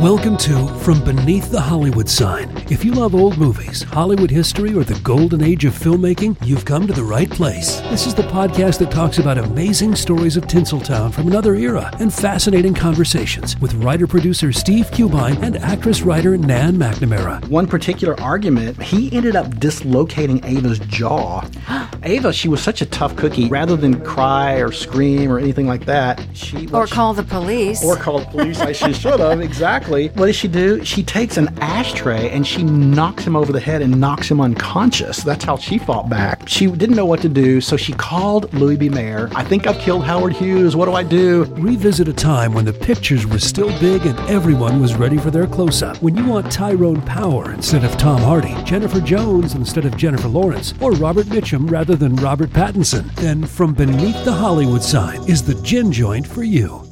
Welcome 0.00 0.38
to 0.38 0.66
From 0.78 1.04
Beneath 1.04 1.50
the 1.50 1.60
Hollywood 1.60 2.08
Sign. 2.08 2.50
If 2.70 2.86
you 2.86 2.92
love 2.92 3.14
old 3.14 3.36
movies, 3.36 3.82
Hollywood 3.82 4.30
history, 4.30 4.72
or 4.72 4.82
the 4.82 4.98
golden 5.00 5.42
age 5.42 5.66
of 5.66 5.74
filmmaking, 5.74 6.38
you've 6.42 6.64
come 6.64 6.86
to 6.86 6.94
the 6.94 7.04
right 7.04 7.28
place. 7.28 7.80
This 7.90 8.06
is 8.06 8.14
the 8.14 8.22
podcast 8.22 8.78
that 8.78 8.90
talks 8.90 9.18
about 9.18 9.36
amazing 9.36 9.94
stories 9.94 10.38
of 10.38 10.46
Tinseltown 10.46 11.12
from 11.12 11.26
another 11.26 11.54
era 11.54 11.90
and 12.00 12.10
fascinating 12.10 12.72
conversations 12.72 13.60
with 13.60 13.74
writer 13.74 14.06
producer 14.06 14.52
Steve 14.52 14.90
Cubine 14.90 15.36
and 15.44 15.58
actress 15.58 16.00
writer 16.00 16.38
Nan 16.38 16.76
McNamara. 16.76 17.46
One 17.48 17.66
particular 17.66 18.18
argument, 18.22 18.82
he 18.82 19.12
ended 19.14 19.36
up 19.36 19.60
dislocating 19.60 20.42
Ava's 20.46 20.78
jaw. 20.78 21.46
Ava, 22.02 22.32
she 22.32 22.48
was 22.48 22.62
such 22.62 22.80
a 22.80 22.86
tough 22.86 23.14
cookie. 23.16 23.48
Rather 23.48 23.76
than 23.76 24.00
cry 24.04 24.54
or 24.54 24.72
scream 24.72 25.30
or 25.30 25.38
anything 25.38 25.66
like 25.66 25.84
that, 25.86 26.24
she 26.34 26.68
or 26.72 26.86
call 26.86 27.12
the 27.14 27.22
police. 27.22 27.84
Or 27.84 27.96
call 27.96 28.20
the 28.20 28.26
police 28.26 28.58
like 28.58 28.74
she 28.74 28.92
should 29.00 29.20
have, 29.20 29.40
exactly. 29.40 30.08
What 30.08 30.26
does 30.26 30.36
she 30.36 30.48
do? 30.48 30.84
She 30.84 31.02
takes 31.02 31.36
an 31.36 31.48
ashtray 31.60 32.30
and 32.30 32.46
she 32.46 32.62
knocks 32.62 33.24
him 33.24 33.36
over 33.36 33.52
the 33.52 33.60
head 33.60 33.82
and 33.82 34.00
knocks 34.00 34.30
him 34.30 34.40
unconscious. 34.40 35.18
That's 35.22 35.44
how 35.44 35.56
she 35.56 35.78
fought 35.78 36.08
back. 36.08 36.48
She 36.48 36.66
didn't 36.66 36.96
know 36.96 37.06
what 37.06 37.20
to 37.22 37.28
do, 37.28 37.60
so 37.60 37.76
she 37.76 37.92
called 37.92 38.52
Louis 38.54 38.76
B. 38.76 38.88
Mayer. 38.88 39.28
I 39.34 39.44
think 39.44 39.66
I've 39.66 39.78
killed 39.78 40.04
Howard 40.04 40.32
Hughes. 40.32 40.76
What 40.76 40.86
do 40.86 40.92
I 40.94 41.02
do? 41.02 41.44
Revisit 41.58 42.08
a 42.08 42.12
time 42.12 42.54
when 42.54 42.64
the 42.64 42.72
pictures 42.72 43.26
were 43.26 43.38
still 43.38 43.68
big 43.78 44.06
and 44.06 44.18
everyone 44.30 44.80
was 44.80 44.94
ready 44.94 45.18
for 45.18 45.30
their 45.30 45.46
close 45.46 45.82
up. 45.82 46.00
When 46.02 46.16
you 46.16 46.24
want 46.24 46.50
Tyrone 46.50 47.02
Power 47.02 47.52
instead 47.52 47.84
of 47.84 47.96
Tom 47.98 48.22
Hardy, 48.22 48.56
Jennifer 48.64 49.00
Jones 49.00 49.54
instead 49.54 49.84
of 49.84 49.96
Jennifer 49.96 50.28
Lawrence, 50.28 50.72
or 50.80 50.92
Robert 50.92 51.26
Mitchum 51.26 51.70
rather 51.70 51.89
than 51.96 52.16
Robert 52.16 52.50
Pattinson, 52.50 53.14
then 53.16 53.46
From 53.46 53.74
Beneath 53.74 54.24
the 54.24 54.32
Hollywood 54.32 54.82
Sign 54.82 55.22
is 55.28 55.42
the 55.42 55.60
gin 55.62 55.92
joint 55.92 56.26
for 56.26 56.42
you. 56.42 56.89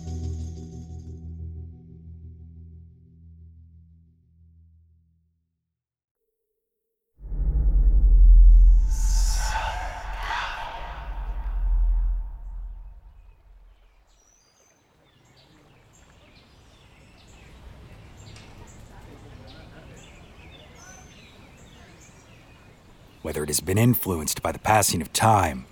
Whether 23.29 23.43
it 23.43 23.51
has 23.51 23.61
been 23.61 23.77
influenced 23.77 24.41
by 24.41 24.51
the 24.51 24.59
passing 24.59 25.03
of 25.03 25.13
time 25.13 25.67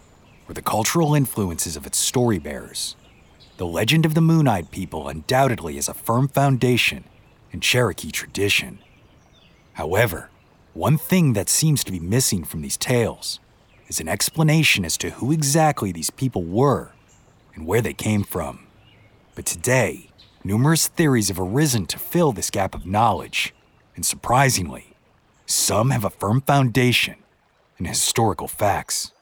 or 0.47 0.53
the 0.53 0.61
cultural 0.61 1.15
influences 1.15 1.75
of 1.75 1.87
its 1.87 1.97
story 1.97 2.39
bearers. 2.39 2.97
The 3.57 3.65
legend 3.65 4.05
of 4.05 4.13
the 4.13 4.21
Moon 4.21 4.47
Eyed 4.47 4.71
People 4.71 5.09
undoubtedly 5.09 5.79
is 5.79 5.89
a 5.89 5.95
firm 5.95 6.29
foundation 6.29 7.05
in 7.53 7.61
Cherokee 7.61 8.11
tradition. 8.11 8.81
However, 9.73 10.29
one 10.75 10.99
thing 10.99 11.33
that 11.33 11.49
seems 11.49 11.83
to 11.85 11.93
be 11.93 11.99
missing 11.99 12.45
from 12.45 12.61
these 12.61 12.77
tales 12.77 13.41
is 13.89 14.01
an 14.01 14.09
explanation 14.09 14.85
as 14.85 14.99
to 14.99 15.09
who 15.13 15.33
exactly 15.33 15.93
these 15.93 16.11
people 16.11 16.45
were 16.45 16.91
and 17.55 17.67
where 17.67 17.81
they 17.81 17.95
came 17.95 18.23
from. 18.23 18.67
But 19.35 19.47
today, 19.47 20.11
numerous 20.45 20.89
theories 20.89 21.29
have 21.29 21.41
arisen 21.41 21.87
to 21.87 21.99
fill 21.99 22.33
this 22.33 22.51
gap 22.51 22.75
of 22.75 22.85
knowledge, 22.85 23.55
and 23.95 24.05
surprisingly, 24.05 24.95
some 25.47 25.89
have 25.89 26.05
a 26.05 26.11
firm 26.11 26.43
foundation 26.43 27.17
and 27.79 27.87
historical 27.87 28.49
facts. 28.49 29.13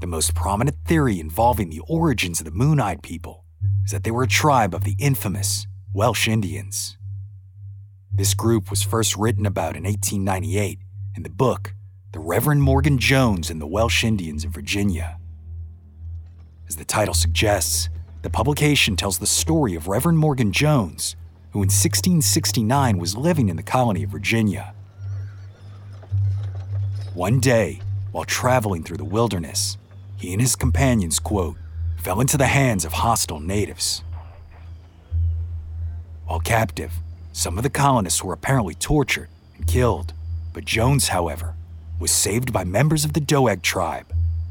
The 0.00 0.06
most 0.06 0.34
prominent 0.34 0.76
theory 0.86 1.20
involving 1.20 1.68
the 1.68 1.82
origins 1.86 2.40
of 2.40 2.46
the 2.46 2.50
Moon 2.50 2.80
Eyed 2.80 3.02
people 3.02 3.44
is 3.84 3.92
that 3.92 4.02
they 4.02 4.10
were 4.10 4.22
a 4.22 4.28
tribe 4.28 4.74
of 4.74 4.84
the 4.84 4.96
infamous 4.98 5.66
Welsh 5.92 6.26
Indians. 6.26 6.96
This 8.12 8.32
group 8.32 8.70
was 8.70 8.82
first 8.82 9.16
written 9.16 9.44
about 9.44 9.76
in 9.76 9.84
1898 9.84 10.78
in 11.16 11.22
the 11.22 11.28
book 11.28 11.74
The 12.12 12.18
Reverend 12.18 12.62
Morgan 12.62 12.98
Jones 12.98 13.50
and 13.50 13.60
the 13.60 13.66
Welsh 13.66 14.02
Indians 14.02 14.44
of 14.44 14.52
Virginia. 14.52 15.18
As 16.66 16.76
the 16.76 16.84
title 16.84 17.14
suggests, 17.14 17.90
the 18.22 18.30
publication 18.30 18.96
tells 18.96 19.18
the 19.18 19.26
story 19.26 19.74
of 19.74 19.86
Reverend 19.88 20.18
Morgan 20.18 20.50
Jones, 20.50 21.14
who 21.52 21.58
in 21.58 21.68
1669 21.68 22.98
was 22.98 23.16
living 23.16 23.48
in 23.48 23.56
the 23.56 23.62
colony 23.62 24.04
of 24.04 24.10
Virginia. 24.10 24.72
One 27.14 27.40
day, 27.40 27.80
while 28.12 28.24
traveling 28.24 28.84
through 28.84 28.98
the 28.98 29.04
wilderness, 29.04 29.76
he 30.16 30.32
and 30.32 30.40
his 30.40 30.54
companions, 30.54 31.18
quote, 31.18 31.56
fell 31.98 32.20
into 32.20 32.36
the 32.36 32.46
hands 32.46 32.84
of 32.84 32.92
hostile 32.92 33.40
natives. 33.40 34.02
While 36.26 36.40
captive, 36.40 36.92
some 37.32 37.56
of 37.58 37.64
the 37.64 37.70
colonists 37.70 38.22
were 38.22 38.32
apparently 38.32 38.74
tortured 38.74 39.28
and 39.56 39.66
killed, 39.66 40.12
but 40.52 40.64
Jones, 40.64 41.08
however, 41.08 41.54
was 41.98 42.10
saved 42.10 42.52
by 42.52 42.64
members 42.64 43.04
of 43.04 43.12
the 43.12 43.20
Doeg 43.20 43.62
tribe, 43.62 44.06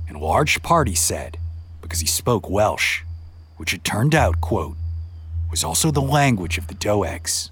and 0.07 0.19
large 0.19 0.62
party 0.62 0.95
said, 0.95 1.38
because 1.81 2.01
he 2.01 2.07
spoke 2.07 2.49
Welsh, 2.49 3.03
which 3.57 3.73
it 3.73 3.83
turned 3.83 4.13
out, 4.13 4.41
quote, 4.41 4.75
was 5.49 5.63
also 5.63 5.91
the 5.91 6.01
language 6.01 6.57
of 6.57 6.67
the 6.67 6.75
Doegs. 6.75 7.49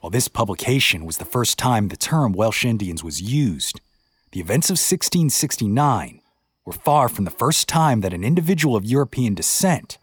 While 0.00 0.10
this 0.10 0.28
publication 0.28 1.04
was 1.04 1.18
the 1.18 1.24
first 1.24 1.58
time 1.58 1.88
the 1.88 1.96
term 1.96 2.32
Welsh 2.32 2.64
Indians 2.64 3.04
was 3.04 3.22
used, 3.22 3.80
the 4.32 4.40
events 4.40 4.68
of 4.68 4.74
1669 4.74 6.20
were 6.64 6.72
far 6.72 7.08
from 7.08 7.24
the 7.24 7.30
first 7.30 7.68
time 7.68 8.00
that 8.00 8.14
an 8.14 8.24
individual 8.24 8.74
of 8.74 8.84
European 8.84 9.34
descent 9.34 9.98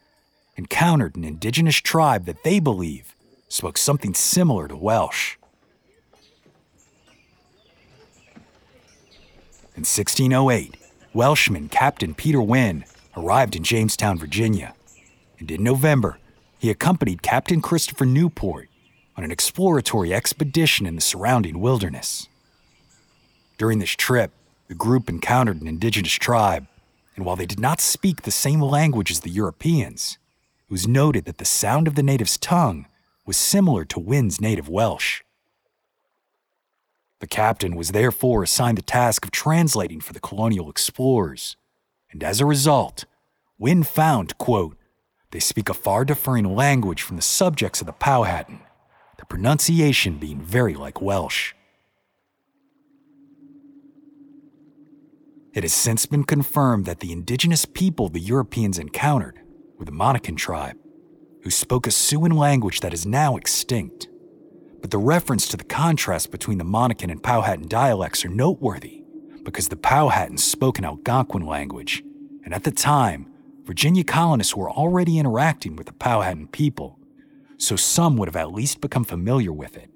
encountered 0.56 1.16
an 1.16 1.24
indigenous 1.24 1.78
tribe 1.78 2.26
that 2.26 2.44
they 2.44 2.60
believe 2.60 3.16
spoke 3.48 3.78
something 3.78 4.14
similar 4.14 4.68
to 4.68 4.76
Welsh. 4.76 5.38
In 9.76 9.86
1608, 9.86 10.76
Welshman 11.14 11.70
Captain 11.70 12.14
Peter 12.14 12.42
Wynne 12.42 12.84
arrived 13.20 13.56
in 13.56 13.64
Jamestown, 13.64 14.18
Virginia, 14.18 14.74
and 15.40 15.52
in 15.52 15.64
November, 15.64 16.18
he 16.58 16.70
accompanied 16.70 17.22
Captain 17.22 17.62
Christopher 17.62 18.06
Newport 18.06 18.70
on 19.16 19.24
an 19.24 19.32
exploratory 19.32 20.14
expedition 20.14 20.86
in 20.86 20.96
the 20.96 21.02
surrounding 21.02 21.60
wilderness. 21.60 22.28
During 23.58 23.80
this 23.80 23.92
trip, 23.92 24.32
the 24.68 24.76
group 24.76 25.10
encountered 25.10 25.62
an 25.62 25.68
indigenous 25.68 26.14
tribe, 26.14 26.68
and 27.16 27.26
while 27.26 27.36
they 27.36 27.46
did 27.46 27.60
not 27.60 27.82
speak 27.82 28.22
the 28.22 28.32
same 28.32 28.62
language 28.62 29.12
as 29.12 29.22
the 29.22 29.30
Europeans, 29.30 30.18
it 30.68 30.72
was 30.72 30.88
noted 30.88 31.26
that 31.26 31.38
the 31.38 31.46
sound 31.46 31.88
of 31.88 31.96
the 31.96 32.04
natives' 32.04 32.38
tongue 32.38 32.86
was 33.26 33.36
similar 33.36 33.84
to 33.86 34.00
Wynne's 34.00 34.40
native 34.40 34.70
Welsh. 34.70 35.22
The 37.20 37.28
captain 37.28 37.76
was 37.76 37.92
therefore 37.92 38.44
assigned 38.44 38.78
the 38.78 38.82
task 38.82 39.26
of 39.26 39.32
translating 39.32 40.00
for 40.00 40.14
the 40.14 40.22
colonial 40.22 40.70
explorers, 40.70 41.58
and 42.12 42.24
as 42.24 42.40
a 42.40 42.46
result, 42.46 43.06
Wynne 43.60 43.84
found, 43.84 44.38
quote, 44.38 44.78
they 45.32 45.40
speak 45.40 45.70
a 45.70 45.74
far 45.74 46.06
differing 46.06 46.56
language 46.56 47.02
from 47.02 47.18
the 47.18 47.22
subjects 47.22 47.82
of 47.82 47.88
the 47.88 47.94
Powhatan, 47.94 48.62
the 49.18 49.26
pronunciation 49.26 50.18
being 50.18 50.42
very 50.42 50.74
like 50.74 51.02
Welsh. 51.02 51.54
It 55.54 55.64
has 55.64 55.74
since 55.74 56.06
been 56.06 56.24
confirmed 56.24 56.86
that 56.86 57.02
the 57.02 57.12
indigenous 57.12 57.66
people 57.66 58.08
the 58.08 58.20
Europeans 58.20 58.80
encountered 58.80 59.40
were 59.78 59.86
the 59.86 59.92
Monacan 59.92 60.38
tribe, 60.38 60.78
who 61.44 61.52
spoke 61.52 61.86
a 61.86 61.90
Siouan 61.90 62.34
language 62.34 62.80
that 62.80 62.94
is 62.94 63.06
now 63.06 63.36
extinct. 63.36 64.08
But 64.80 64.92
the 64.92 64.98
reference 64.98 65.50
to 65.50 65.58
the 65.58 65.66
contrast 65.66 66.32
between 66.32 66.60
the 66.60 66.64
Monacan 66.64 67.12
and 67.12 67.22
Powhatan 67.22 67.68
dialects 67.68 68.24
are 68.24 68.30
noteworthy 68.30 69.04
because 69.44 69.68
the 69.68 69.76
Powhatans 69.76 70.40
spoke 70.40 70.80
an 70.80 70.86
Algonquin 70.86 71.46
language, 71.46 72.04
and 72.46 72.54
at 72.54 72.64
the 72.64 72.72
time, 72.72 73.30
Virginia 73.70 74.04
colonists 74.04 74.56
were 74.56 74.72
already 74.72 75.20
interacting 75.20 75.76
with 75.76 75.86
the 75.86 75.94
Powhatan 75.94 76.48
people, 76.48 76.98
so 77.60 77.76
some 77.76 78.18
would 78.18 78.28
have 78.28 78.36
at 78.36 78.52
least 78.52 78.82
become 78.82 79.04
familiar 79.04 79.54
with 79.54 79.78
it. 79.78 79.92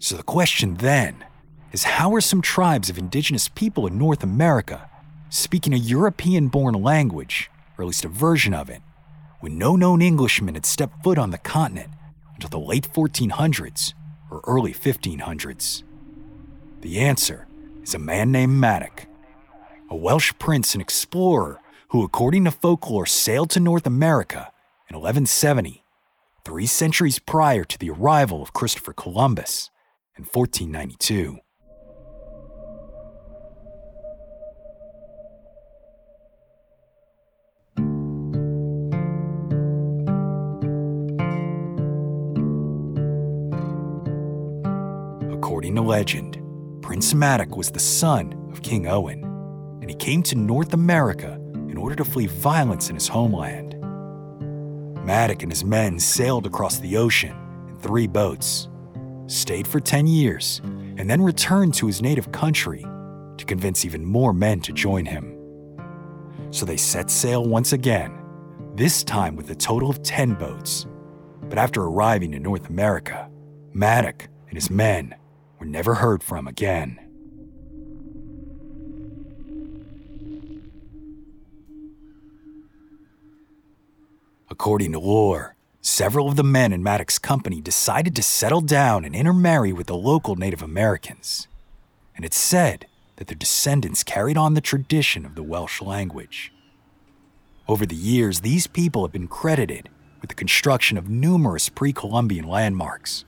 So 0.00 0.16
the 0.16 0.24
question 0.24 0.74
then 0.78 1.24
is 1.70 1.84
how 1.84 2.12
are 2.16 2.20
some 2.20 2.42
tribes 2.42 2.90
of 2.90 2.98
indigenous 2.98 3.46
people 3.46 3.86
in 3.86 3.96
North 3.96 4.24
America 4.24 4.90
speaking 5.30 5.72
a 5.72 5.76
European 5.76 6.48
born 6.48 6.74
language, 6.74 7.48
or 7.78 7.84
at 7.84 7.86
least 7.86 8.04
a 8.04 8.08
version 8.08 8.52
of 8.52 8.68
it, 8.68 8.82
when 9.38 9.56
no 9.56 9.76
known 9.76 10.02
Englishman 10.02 10.54
had 10.54 10.66
stepped 10.66 11.04
foot 11.04 11.18
on 11.18 11.30
the 11.30 11.38
continent 11.38 11.92
until 12.34 12.50
the 12.50 12.58
late 12.58 12.88
1400s 12.92 13.94
or 14.28 14.42
early 14.44 14.74
1500s? 14.74 15.84
The 16.80 16.98
answer 16.98 17.46
is 17.84 17.94
a 17.94 18.00
man 18.00 18.32
named 18.32 18.54
Madoc, 18.54 19.06
a 19.90 19.96
Welsh 19.96 20.32
prince 20.38 20.74
and 20.74 20.82
explorer 20.82 21.60
who, 21.88 22.04
according 22.04 22.44
to 22.44 22.50
folklore, 22.50 23.06
sailed 23.06 23.50
to 23.50 23.60
North 23.60 23.86
America 23.86 24.52
in 24.90 24.96
1170, 24.96 25.82
three 26.44 26.66
centuries 26.66 27.18
prior 27.18 27.64
to 27.64 27.78
the 27.78 27.90
arrival 27.90 28.42
of 28.42 28.52
Christopher 28.52 28.92
Columbus 28.92 29.70
in 30.16 30.24
1492. 30.24 31.38
According 45.32 45.76
to 45.76 45.82
legend, 45.82 46.38
Prince 46.82 47.14
Madoc 47.14 47.56
was 47.56 47.70
the 47.70 47.78
son 47.80 48.48
of 48.52 48.62
King 48.62 48.86
Owen, 48.86 49.27
and 49.88 49.98
he 49.98 50.06
came 50.06 50.22
to 50.22 50.36
North 50.36 50.74
America 50.74 51.40
in 51.54 51.78
order 51.78 51.96
to 51.96 52.04
flee 52.04 52.26
violence 52.26 52.90
in 52.90 52.94
his 52.94 53.08
homeland. 53.08 53.74
Madoc 55.02 55.42
and 55.42 55.50
his 55.50 55.64
men 55.64 55.98
sailed 55.98 56.44
across 56.44 56.78
the 56.78 56.98
ocean 56.98 57.34
in 57.70 57.78
three 57.78 58.06
boats, 58.06 58.68
stayed 59.28 59.66
for 59.66 59.80
10 59.80 60.06
years, 60.06 60.60
and 60.98 61.08
then 61.08 61.22
returned 61.22 61.72
to 61.72 61.86
his 61.86 62.02
native 62.02 62.30
country 62.32 62.82
to 63.38 63.46
convince 63.46 63.86
even 63.86 64.04
more 64.04 64.34
men 64.34 64.60
to 64.60 64.74
join 64.74 65.06
him. 65.06 65.34
So 66.50 66.66
they 66.66 66.76
set 66.76 67.10
sail 67.10 67.46
once 67.46 67.72
again, 67.72 68.12
this 68.74 69.02
time 69.02 69.36
with 69.36 69.48
a 69.48 69.54
total 69.54 69.88
of 69.88 70.02
10 70.02 70.34
boats. 70.34 70.86
But 71.48 71.56
after 71.56 71.80
arriving 71.80 72.34
in 72.34 72.42
North 72.42 72.68
America, 72.68 73.30
Madoc 73.72 74.28
and 74.48 74.58
his 74.58 74.70
men 74.70 75.14
were 75.58 75.64
never 75.64 75.94
heard 75.94 76.22
from 76.22 76.46
again. 76.46 77.07
According 84.60 84.90
to 84.90 84.98
lore, 84.98 85.54
several 85.82 86.28
of 86.28 86.34
the 86.34 86.42
men 86.42 86.72
in 86.72 86.82
Madoc's 86.82 87.20
company 87.20 87.60
decided 87.60 88.16
to 88.16 88.24
settle 88.24 88.60
down 88.60 89.04
and 89.04 89.14
intermarry 89.14 89.72
with 89.72 89.86
the 89.86 89.94
local 89.94 90.34
Native 90.34 90.62
Americans. 90.62 91.46
And 92.16 92.24
it's 92.24 92.36
said 92.36 92.88
that 93.16 93.28
their 93.28 93.36
descendants 93.36 94.02
carried 94.02 94.36
on 94.36 94.54
the 94.54 94.60
tradition 94.60 95.24
of 95.24 95.36
the 95.36 95.44
Welsh 95.44 95.80
language. 95.80 96.52
Over 97.68 97.86
the 97.86 97.94
years, 97.94 98.40
these 98.40 98.66
people 98.66 99.02
have 99.04 99.12
been 99.12 99.28
credited 99.28 99.90
with 100.20 100.28
the 100.28 100.34
construction 100.34 100.98
of 100.98 101.08
numerous 101.08 101.68
pre 101.68 101.92
Columbian 101.92 102.48
landmarks, 102.48 103.24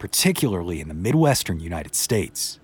particularly 0.00 0.80
in 0.80 0.88
the 0.88 0.94
Midwestern 0.94 1.60
United 1.60 1.94
States, 1.94 2.58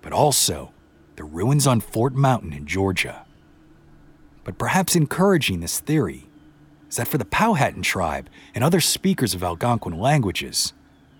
but 0.00 0.12
also 0.12 0.70
the 1.16 1.24
ruins 1.24 1.66
on 1.66 1.80
Fort 1.80 2.14
Mountain 2.14 2.52
in 2.52 2.68
Georgia. 2.68 3.26
But 4.44 4.58
perhaps 4.58 4.94
encouraging 4.94 5.58
this 5.58 5.80
theory 5.80 6.27
is 6.88 6.96
that 6.96 7.08
for 7.08 7.18
the 7.18 7.24
Powhatan 7.24 7.82
tribe 7.82 8.28
and 8.54 8.64
other 8.64 8.80
speakers 8.80 9.34
of 9.34 9.42
Algonquin 9.42 9.98
languages, 9.98 10.72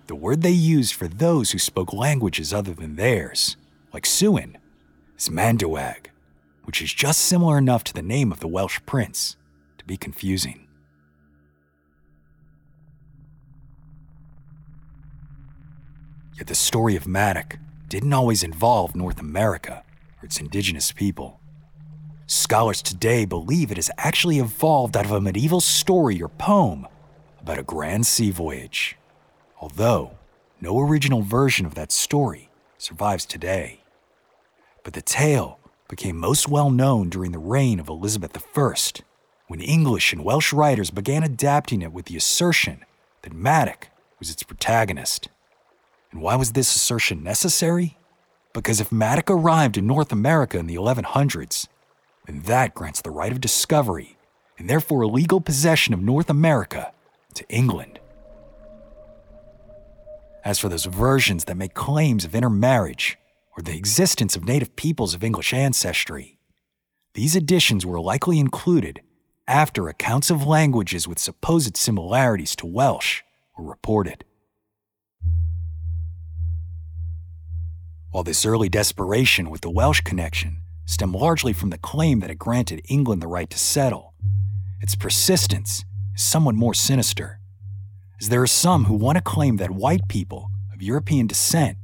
the 0.07 0.15
word 0.15 0.43
they 0.43 0.51
used 0.51 0.95
for 0.95 1.09
those 1.09 1.51
who 1.51 1.59
spoke 1.59 1.93
languages 1.93 2.53
other 2.55 2.73
than 2.73 2.97
theirs, 2.97 3.57
like 3.93 4.05
Siouan, 4.05 4.57
is 5.19 5.29
Mandawag, 5.29 6.07
which 6.65 6.81
is 6.81 6.93
just 6.93 7.21
similar 7.21 7.59
enough 7.59 7.85
to 7.85 7.95
the 7.95 8.03
name 8.03 8.33
of 8.33 8.41
the 8.41 8.49
Welsh 8.49 8.81
prince 8.87 9.37
to 9.77 9.85
be 9.85 9.97
confusing. 9.97 10.67
Yet 16.39 16.47
the 16.47 16.55
story 16.55 16.95
of 16.95 17.07
Madoc 17.07 17.59
didn't 17.89 18.13
always 18.13 18.43
involve 18.43 18.95
North 18.95 19.19
America 19.19 19.83
or 20.23 20.27
its 20.27 20.39
indigenous 20.39 20.93
people. 20.93 21.41
Scholars 22.31 22.83
today 22.83 23.25
believe 23.25 23.71
it 23.71 23.79
has 23.79 23.91
actually 23.97 24.39
evolved 24.39 24.99
out 24.99 25.07
of 25.07 25.13
a 25.13 25.19
medieval 25.19 25.63
story 25.63 26.21
or 26.21 26.29
poem 26.29 26.87
about 27.41 27.59
a 27.59 27.63
grand 27.63 28.07
sea 28.07 28.31
voyage, 28.31 28.99
although 29.63 30.11
no 30.61 30.79
original 30.79 31.23
version 31.23 31.65
of 31.65 31.75
that 31.75 31.91
story 31.91 32.51
survives 32.77 33.25
today. 33.25 33.81
But 34.85 34.93
the 34.93 35.01
tale 35.01 35.59
became 35.89 36.19
most 36.19 36.51
well 36.51 36.71
known 36.71 37.09
during 37.09 37.33
the 37.33 37.39
reign 37.39 37.81
of 37.81 37.89
Elizabeth 37.89 38.37
I, 38.55 38.75
when 39.47 39.63
English 39.63 40.13
and 40.13 40.23
Welsh 40.23 40.53
writers 40.53 40.91
began 40.91 41.23
adapting 41.23 41.81
it 41.81 41.95
with 41.95 42.05
the 42.05 42.17
assertion 42.19 42.85
that 43.23 43.33
Madoc 43.33 43.89
was 44.19 44.31
its 44.31 44.43
protagonist. 44.43 45.31
And 46.13 46.21
why 46.21 46.37
was 46.37 46.53
this 46.53 46.77
assertion 46.77 47.23
necessary? 47.23 47.97
Because 48.53 48.83
if 48.83 48.93
Madoc 48.93 49.31
arrived 49.31 49.79
in 49.79 49.87
North 49.87 50.13
America 50.13 50.59
in 50.59 50.67
the 50.67 50.77
1100s, 50.77 51.69
then 52.29 52.43
that 52.43 52.75
grants 52.75 53.01
the 53.01 53.11
right 53.11 53.33
of 53.33 53.41
discovery 53.41 54.19
and 54.59 54.69
therefore 54.69 55.07
legal 55.07 55.41
possession 55.41 55.95
of 55.95 56.03
North 56.03 56.29
America 56.29 56.93
to 57.33 57.49
England. 57.49 57.99
As 60.45 60.59
for 60.59 60.69
those 60.69 60.85
versions 60.85 61.47
that 61.47 61.57
make 61.57 61.73
claims 61.73 62.27
of 62.27 62.35
intermarriage 62.35 63.19
or 63.57 63.63
the 63.63 63.77
existence 63.77 64.37
of 64.37 64.45
native 64.45 64.77
peoples 64.77 65.15
of 65.15 65.25
English 65.25 65.55
ancestry, 65.55 66.39
these 67.15 67.35
additions 67.35 67.87
were 67.87 67.99
likely 67.99 68.39
included 68.39 69.01
after 69.47 69.89
accounts 69.89 70.29
of 70.29 70.47
languages 70.47 71.09
with 71.09 71.19
supposed 71.19 71.79
similarities 71.79 72.55
to 72.57 72.67
Welsh 72.67 73.23
were 73.57 73.65
reported. 73.65 74.25
While 78.11 78.25
this 78.25 78.45
early 78.45 78.69
desperation 78.69 79.49
with 79.49 79.63
the 79.63 79.71
Welsh 79.71 80.03
connection 80.03 80.59
stemmed 80.89 81.15
largely 81.15 81.53
from 81.53 81.69
the 81.69 81.77
claim 81.77 82.21
that 82.21 82.31
it 82.31 82.39
granted 82.39 82.81
England 82.89 83.21
the 83.21 83.29
right 83.29 83.51
to 83.51 83.59
settle, 83.59 84.15
its 84.81 84.95
persistence 84.95 85.85
is 86.15 86.23
somewhat 86.23 86.55
more 86.55 86.73
sinister, 86.73 87.41
as 88.19 88.31
there 88.31 88.41
are 88.41 88.47
some 88.47 88.87
who 88.87 88.95
want 88.95 89.17
to 89.17 89.23
claim 89.23 89.59
that 89.59 89.71
white 89.71 90.09
people 90.09 90.51
of 90.73 90.81
European 90.81 91.27
descent 91.27 91.77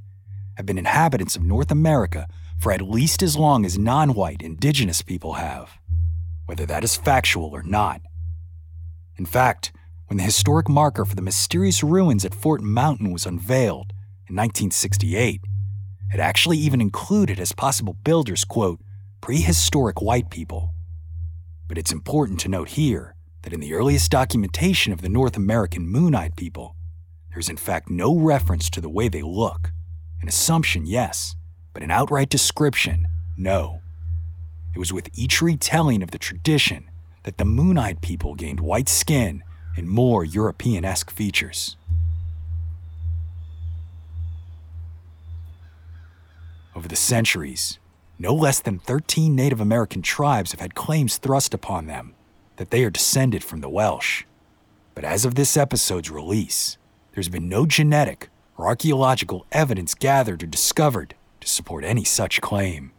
have 0.57 0.65
been 0.65 0.79
inhabitants 0.79 1.37
of 1.37 1.43
North 1.43 1.71
America 1.71 2.27
for 2.59 2.73
at 2.73 2.81
least 2.81 3.23
as 3.23 3.37
long 3.37 3.67
as 3.67 3.79
non 3.79 4.15
white 4.15 4.41
indigenous 4.41 5.03
people 5.03 5.35
have, 5.35 5.79
whether 6.47 6.65
that 6.65 6.83
is 6.83 6.97
factual 6.97 7.51
or 7.51 7.63
not. 7.63 8.01
In 9.19 9.27
fact, 9.27 9.71
when 10.07 10.17
the 10.17 10.25
historic 10.25 10.67
marker 10.67 11.05
for 11.05 11.15
the 11.15 11.21
mysterious 11.21 11.83
ruins 11.83 12.25
at 12.25 12.35
Fort 12.35 12.63
Mountain 12.63 13.13
was 13.13 13.27
unveiled 13.27 13.93
in 14.29 14.35
1968, 14.35 15.43
it 16.15 16.21
actually 16.21 16.57
even 16.57 16.81
included 16.81 17.39
as 17.39 17.53
possible 17.53 17.99
builders, 18.03 18.45
quote, 18.45 18.81
prehistoric 19.25 20.03
white 20.03 20.29
people. 20.29 20.75
But 21.67 21.79
it's 21.79 21.93
important 21.93 22.39
to 22.41 22.49
note 22.51 22.69
here 22.69 23.15
that 23.41 23.55
in 23.55 23.61
the 23.61 23.73
earliest 23.73 24.11
documentation 24.11 24.93
of 24.93 25.01
the 25.01 25.09
North 25.09 25.35
American 25.35 25.89
Moon 25.89 26.15
Eyed 26.15 26.37
people, 26.37 26.77
there's 27.33 27.49
in 27.49 27.57
fact 27.57 27.89
no 27.89 28.15
reference 28.19 28.69
to 28.69 28.83
the 28.83 28.91
way 28.91 29.09
they 29.09 29.23
look. 29.23 29.71
An 30.21 30.29
assumption, 30.29 30.85
yes, 30.85 31.37
but 31.73 31.83
an 31.83 31.91
outright 31.91 32.29
description, 32.29 33.07
no. 33.35 33.81
It 34.75 34.79
was 34.79 34.93
with 34.93 35.09
each 35.15 35.41
retelling 35.41 36.03
of 36.03 36.11
the 36.11 36.19
tradition 36.19 36.91
that 37.23 37.39
the 37.39 37.47
Moon 37.47 37.79
Eyed 37.79 38.03
people 38.03 38.35
gained 38.35 38.61
white 38.61 38.91
skin 38.91 39.43
and 39.75 39.89
more 39.89 40.23
European 40.27 40.85
esque 40.85 41.11
features. 41.11 41.79
Over 46.77 46.89
the 46.89 46.95
centuries, 46.95 47.79
no 48.19 48.35
less 48.35 48.61
than 48.61 48.79
13 48.79 49.35
Native 49.35 49.61
American 49.61 50.03
tribes 50.03 50.53
have 50.53 50.61
had 50.61 50.75
claims 50.75 51.17
thrust 51.17 51.53
upon 51.53 51.87
them 51.87 52.15
that 52.57 52.71
they 52.71 52.85
are 52.85 52.91
descended 52.91 53.43
from 53.43 53.61
the 53.61 53.69
Welsh. 53.69 54.25
But 54.95 55.05
as 55.05 55.25
of 55.25 55.35
this 55.35 55.57
episode's 55.57 56.11
release, 56.11 56.79
there's 57.13 57.29
been 57.29 57.49
no 57.49 57.67
genetic 57.67 58.29
or 58.57 58.67
archaeological 58.67 59.47
evidence 59.51 59.95
gathered 59.95 60.43
or 60.43 60.47
discovered 60.47 61.15
to 61.41 61.49
support 61.49 61.85
any 61.85 62.05
such 62.05 62.41
claim. 62.41 62.93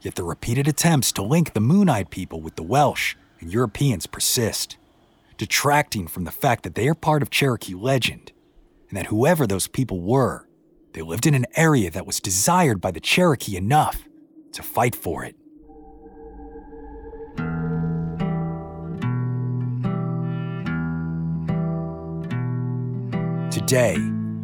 Yet 0.00 0.14
the 0.14 0.24
repeated 0.24 0.66
attempts 0.66 1.12
to 1.12 1.22
link 1.22 1.52
the 1.52 1.60
Moon 1.60 1.88
Eyed 1.88 2.10
people 2.10 2.40
with 2.40 2.56
the 2.56 2.62
Welsh 2.62 3.16
and 3.40 3.52
Europeans 3.52 4.06
persist, 4.06 4.78
detracting 5.36 6.06
from 6.06 6.24
the 6.24 6.30
fact 6.30 6.62
that 6.62 6.74
they 6.74 6.88
are 6.88 6.94
part 6.94 7.20
of 7.20 7.30
Cherokee 7.30 7.74
legend 7.74 8.32
and 8.88 8.96
that 8.96 9.06
whoever 9.06 9.46
those 9.46 9.68
people 9.68 10.00
were 10.00 10.47
they 10.98 11.02
lived 11.02 11.26
in 11.26 11.34
an 11.34 11.46
area 11.54 11.92
that 11.92 12.04
was 12.08 12.18
desired 12.18 12.80
by 12.80 12.90
the 12.90 12.98
Cherokee 12.98 13.56
enough 13.56 14.08
to 14.50 14.64
fight 14.64 14.96
for 14.96 15.24
it. 15.24 15.36
Today, 23.52 23.96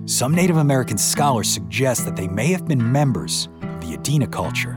some 0.07 0.33
Native 0.33 0.59
American 0.59 0.97
scholars 0.97 1.49
suggest 1.49 2.05
that 2.05 2.15
they 2.15 2.29
may 2.29 2.53
have 2.53 2.69
been 2.69 2.93
members 2.93 3.49
of 3.63 3.81
the 3.81 3.97
Adena 3.97 4.31
culture, 4.31 4.75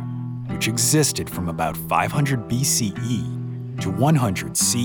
which 0.48 0.68
existed 0.68 1.30
from 1.30 1.48
about 1.48 1.78
500 1.78 2.48
BCE 2.50 3.82
to 3.82 3.92
100 3.92 4.58
CE, 4.58 4.78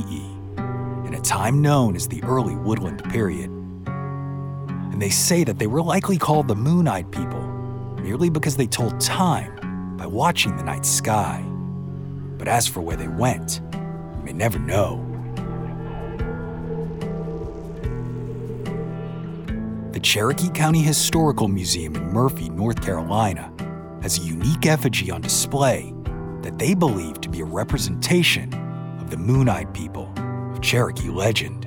in 1.06 1.14
a 1.14 1.20
time 1.22 1.62
known 1.62 1.96
as 1.96 2.06
the 2.06 2.22
early 2.24 2.56
woodland 2.56 3.02
period. 3.04 3.51
They 5.02 5.10
say 5.10 5.42
that 5.42 5.58
they 5.58 5.66
were 5.66 5.82
likely 5.82 6.16
called 6.16 6.46
the 6.46 6.54
Moon 6.54 6.86
Eyed 6.86 7.10
people 7.10 7.42
merely 8.00 8.30
because 8.30 8.56
they 8.56 8.68
told 8.68 9.00
time 9.00 9.96
by 9.96 10.06
watching 10.06 10.56
the 10.56 10.62
night 10.62 10.86
sky. 10.86 11.44
But 12.38 12.46
as 12.46 12.68
for 12.68 12.82
where 12.82 12.96
they 12.96 13.08
went, 13.08 13.62
you 13.72 14.22
may 14.22 14.32
never 14.32 14.60
know. 14.60 15.04
The 19.90 19.98
Cherokee 19.98 20.50
County 20.50 20.82
Historical 20.82 21.48
Museum 21.48 21.96
in 21.96 22.04
Murphy, 22.12 22.48
North 22.50 22.80
Carolina, 22.80 23.52
has 24.02 24.20
a 24.20 24.22
unique 24.22 24.66
effigy 24.66 25.10
on 25.10 25.20
display 25.20 25.92
that 26.42 26.60
they 26.60 26.74
believe 26.74 27.20
to 27.22 27.28
be 27.28 27.40
a 27.40 27.44
representation 27.44 28.54
of 29.00 29.10
the 29.10 29.16
Moon 29.16 29.48
Eyed 29.48 29.74
people 29.74 30.12
of 30.52 30.60
Cherokee 30.60 31.08
legend. 31.08 31.66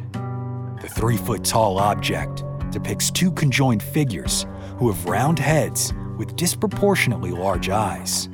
The 0.82 0.88
three 0.88 1.18
foot 1.18 1.44
tall 1.44 1.80
object 1.80 2.45
depicts 2.76 3.10
two 3.10 3.32
conjoined 3.32 3.82
figures 3.82 4.46
who 4.78 4.92
have 4.92 5.06
round 5.06 5.40
heads 5.40 5.94
with 6.18 6.36
disproportionately 6.36 7.32
large 7.32 7.70
eyes. 7.70 8.28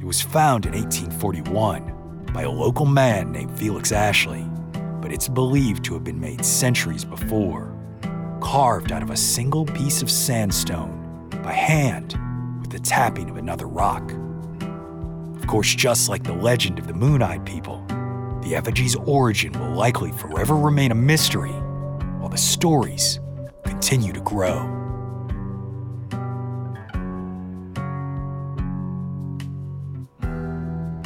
It 0.00 0.06
was 0.06 0.22
found 0.22 0.64
in 0.64 0.72
1841 0.72 2.30
by 2.32 2.44
a 2.44 2.50
local 2.50 2.86
man 2.86 3.30
named 3.30 3.58
Felix 3.58 3.92
Ashley, 3.92 4.46
but 5.02 5.12
it's 5.12 5.28
believed 5.28 5.84
to 5.84 5.92
have 5.92 6.02
been 6.02 6.18
made 6.18 6.46
centuries 6.46 7.04
before, 7.04 7.76
carved 8.40 8.90
out 8.90 9.02
of 9.02 9.10
a 9.10 9.16
single 9.18 9.66
piece 9.66 10.00
of 10.00 10.10
sandstone 10.10 11.28
by 11.42 11.52
hand 11.52 12.18
with 12.62 12.70
the 12.70 12.80
tapping 12.80 13.28
of 13.28 13.36
another 13.36 13.66
rock. 13.66 14.10
Of 15.36 15.46
course, 15.46 15.74
just 15.74 16.08
like 16.08 16.22
the 16.22 16.32
legend 16.32 16.78
of 16.78 16.86
the 16.86 16.94
Moon 16.94 17.20
Eyed 17.20 17.44
people, 17.44 17.84
the 18.42 18.54
effigy's 18.56 18.96
origin 18.96 19.52
will 19.60 19.74
likely 19.74 20.10
forever 20.12 20.56
remain 20.56 20.90
a 20.90 20.94
mystery 20.94 21.52
while 22.26 22.32
the 22.32 22.36
stories 22.36 23.20
continue 23.62 24.12
to 24.12 24.20
grow. 24.22 24.66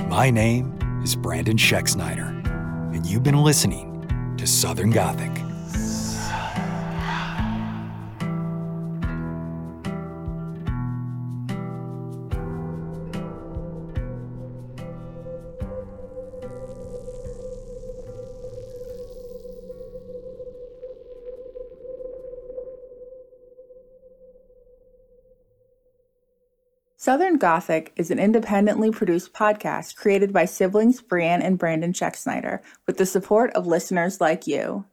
My 0.09 0.31
name 0.31 0.79
is 1.05 1.15
Brandon 1.15 1.59
Schexnayder, 1.59 2.95
and 2.95 3.05
you've 3.05 3.23
been 3.23 3.43
listening 3.43 4.35
to 4.39 4.47
Southern 4.47 4.93
Gothic. 4.93 5.50
Southern 27.03 27.39
Gothic 27.39 27.95
is 27.97 28.11
an 28.11 28.19
independently 28.19 28.91
produced 28.91 29.33
podcast 29.33 29.97
created 29.97 30.35
by 30.35 30.45
siblings 30.45 31.01
Brianne 31.01 31.43
and 31.43 31.59
Brandon 31.59 31.95
Schexnayder 31.95 32.61
with 32.87 32.99
the 32.99 33.07
support 33.07 33.51
of 33.55 33.67
listeners 33.67 34.21
like 34.21 34.47
you. 34.47 34.85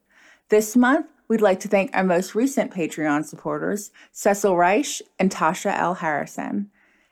This 0.47 0.77
month, 0.77 1.07
we'd 1.27 1.41
like 1.41 1.59
to 1.59 1.67
thank 1.67 1.93
our 1.93 2.05
most 2.05 2.33
recent 2.33 2.71
Patreon 2.71 3.25
supporters, 3.25 3.91
Cecil 4.13 4.55
Reich 4.55 5.01
and 5.19 5.29
Tasha 5.29 5.77
L. 5.77 5.95
Harrison. 5.95 6.71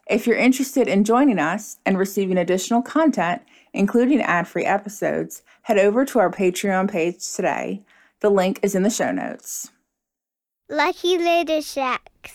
If 0.09 0.25
you're 0.25 0.37
interested 0.37 0.87
in 0.87 1.03
joining 1.03 1.39
us 1.39 1.75
and 1.85 1.97
receiving 1.97 2.37
additional 2.37 2.81
content, 2.81 3.41
including 3.73 4.21
ad 4.21 4.47
free 4.47 4.63
episodes, 4.63 5.41
head 5.63 5.77
over 5.77 6.05
to 6.05 6.19
our 6.19 6.31
Patreon 6.31 6.89
page 6.89 7.33
today. 7.33 7.83
The 8.21 8.29
link 8.29 8.61
is 8.63 8.75
in 8.75 8.83
the 8.83 8.89
show 8.89 9.11
notes. 9.11 9.71
Lucky 10.69 11.17
Little 11.17 11.59
Shacks. 11.59 12.34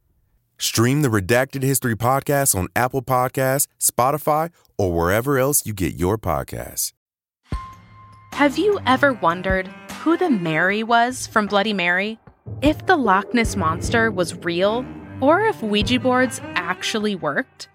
Stream 0.61 1.01
the 1.01 1.09
Redacted 1.09 1.63
History 1.63 1.95
Podcast 1.95 2.53
on 2.53 2.67
Apple 2.75 3.01
Podcasts, 3.01 3.65
Spotify, 3.79 4.51
or 4.77 4.93
wherever 4.93 5.39
else 5.39 5.65
you 5.65 5.73
get 5.73 5.95
your 5.95 6.19
podcasts. 6.19 6.93
Have 8.33 8.59
you 8.59 8.79
ever 8.85 9.13
wondered 9.13 9.67
who 10.03 10.17
the 10.17 10.29
Mary 10.29 10.83
was 10.83 11.25
from 11.25 11.47
Bloody 11.47 11.73
Mary? 11.73 12.19
If 12.61 12.85
the 12.85 12.95
Loch 12.95 13.33
Ness 13.33 13.55
Monster 13.55 14.11
was 14.11 14.35
real, 14.35 14.85
or 15.19 15.41
if 15.41 15.63
Ouija 15.63 15.99
boards 15.99 16.39
actually 16.53 17.15
worked? 17.15 17.67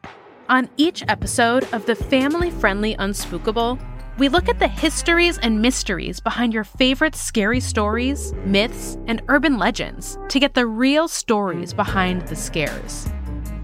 On 0.48 0.70
each 0.76 1.02
episode 1.08 1.68
of 1.72 1.86
the 1.86 1.96
family 1.96 2.52
friendly 2.52 2.94
Unspookable, 2.94 3.80
we 4.18 4.28
look 4.30 4.48
at 4.48 4.58
the 4.58 4.68
histories 4.68 5.36
and 5.38 5.60
mysteries 5.60 6.20
behind 6.20 6.54
your 6.54 6.64
favorite 6.64 7.14
scary 7.14 7.60
stories, 7.60 8.32
myths, 8.44 8.96
and 9.06 9.22
urban 9.28 9.58
legends 9.58 10.18
to 10.28 10.40
get 10.40 10.54
the 10.54 10.66
real 10.66 11.06
stories 11.06 11.74
behind 11.74 12.22
the 12.28 12.36
scares. 12.36 13.08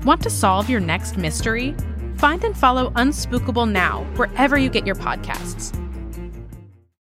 Want 0.04 0.22
to 0.22 0.30
solve 0.30 0.68
your 0.68 0.80
next 0.80 1.16
mystery? 1.16 1.74
Find 2.16 2.44
and 2.44 2.56
follow 2.56 2.90
Unspookable 2.90 3.70
now 3.70 4.04
wherever 4.16 4.58
you 4.58 4.68
get 4.68 4.86
your 4.86 4.96
podcasts. 4.96 5.78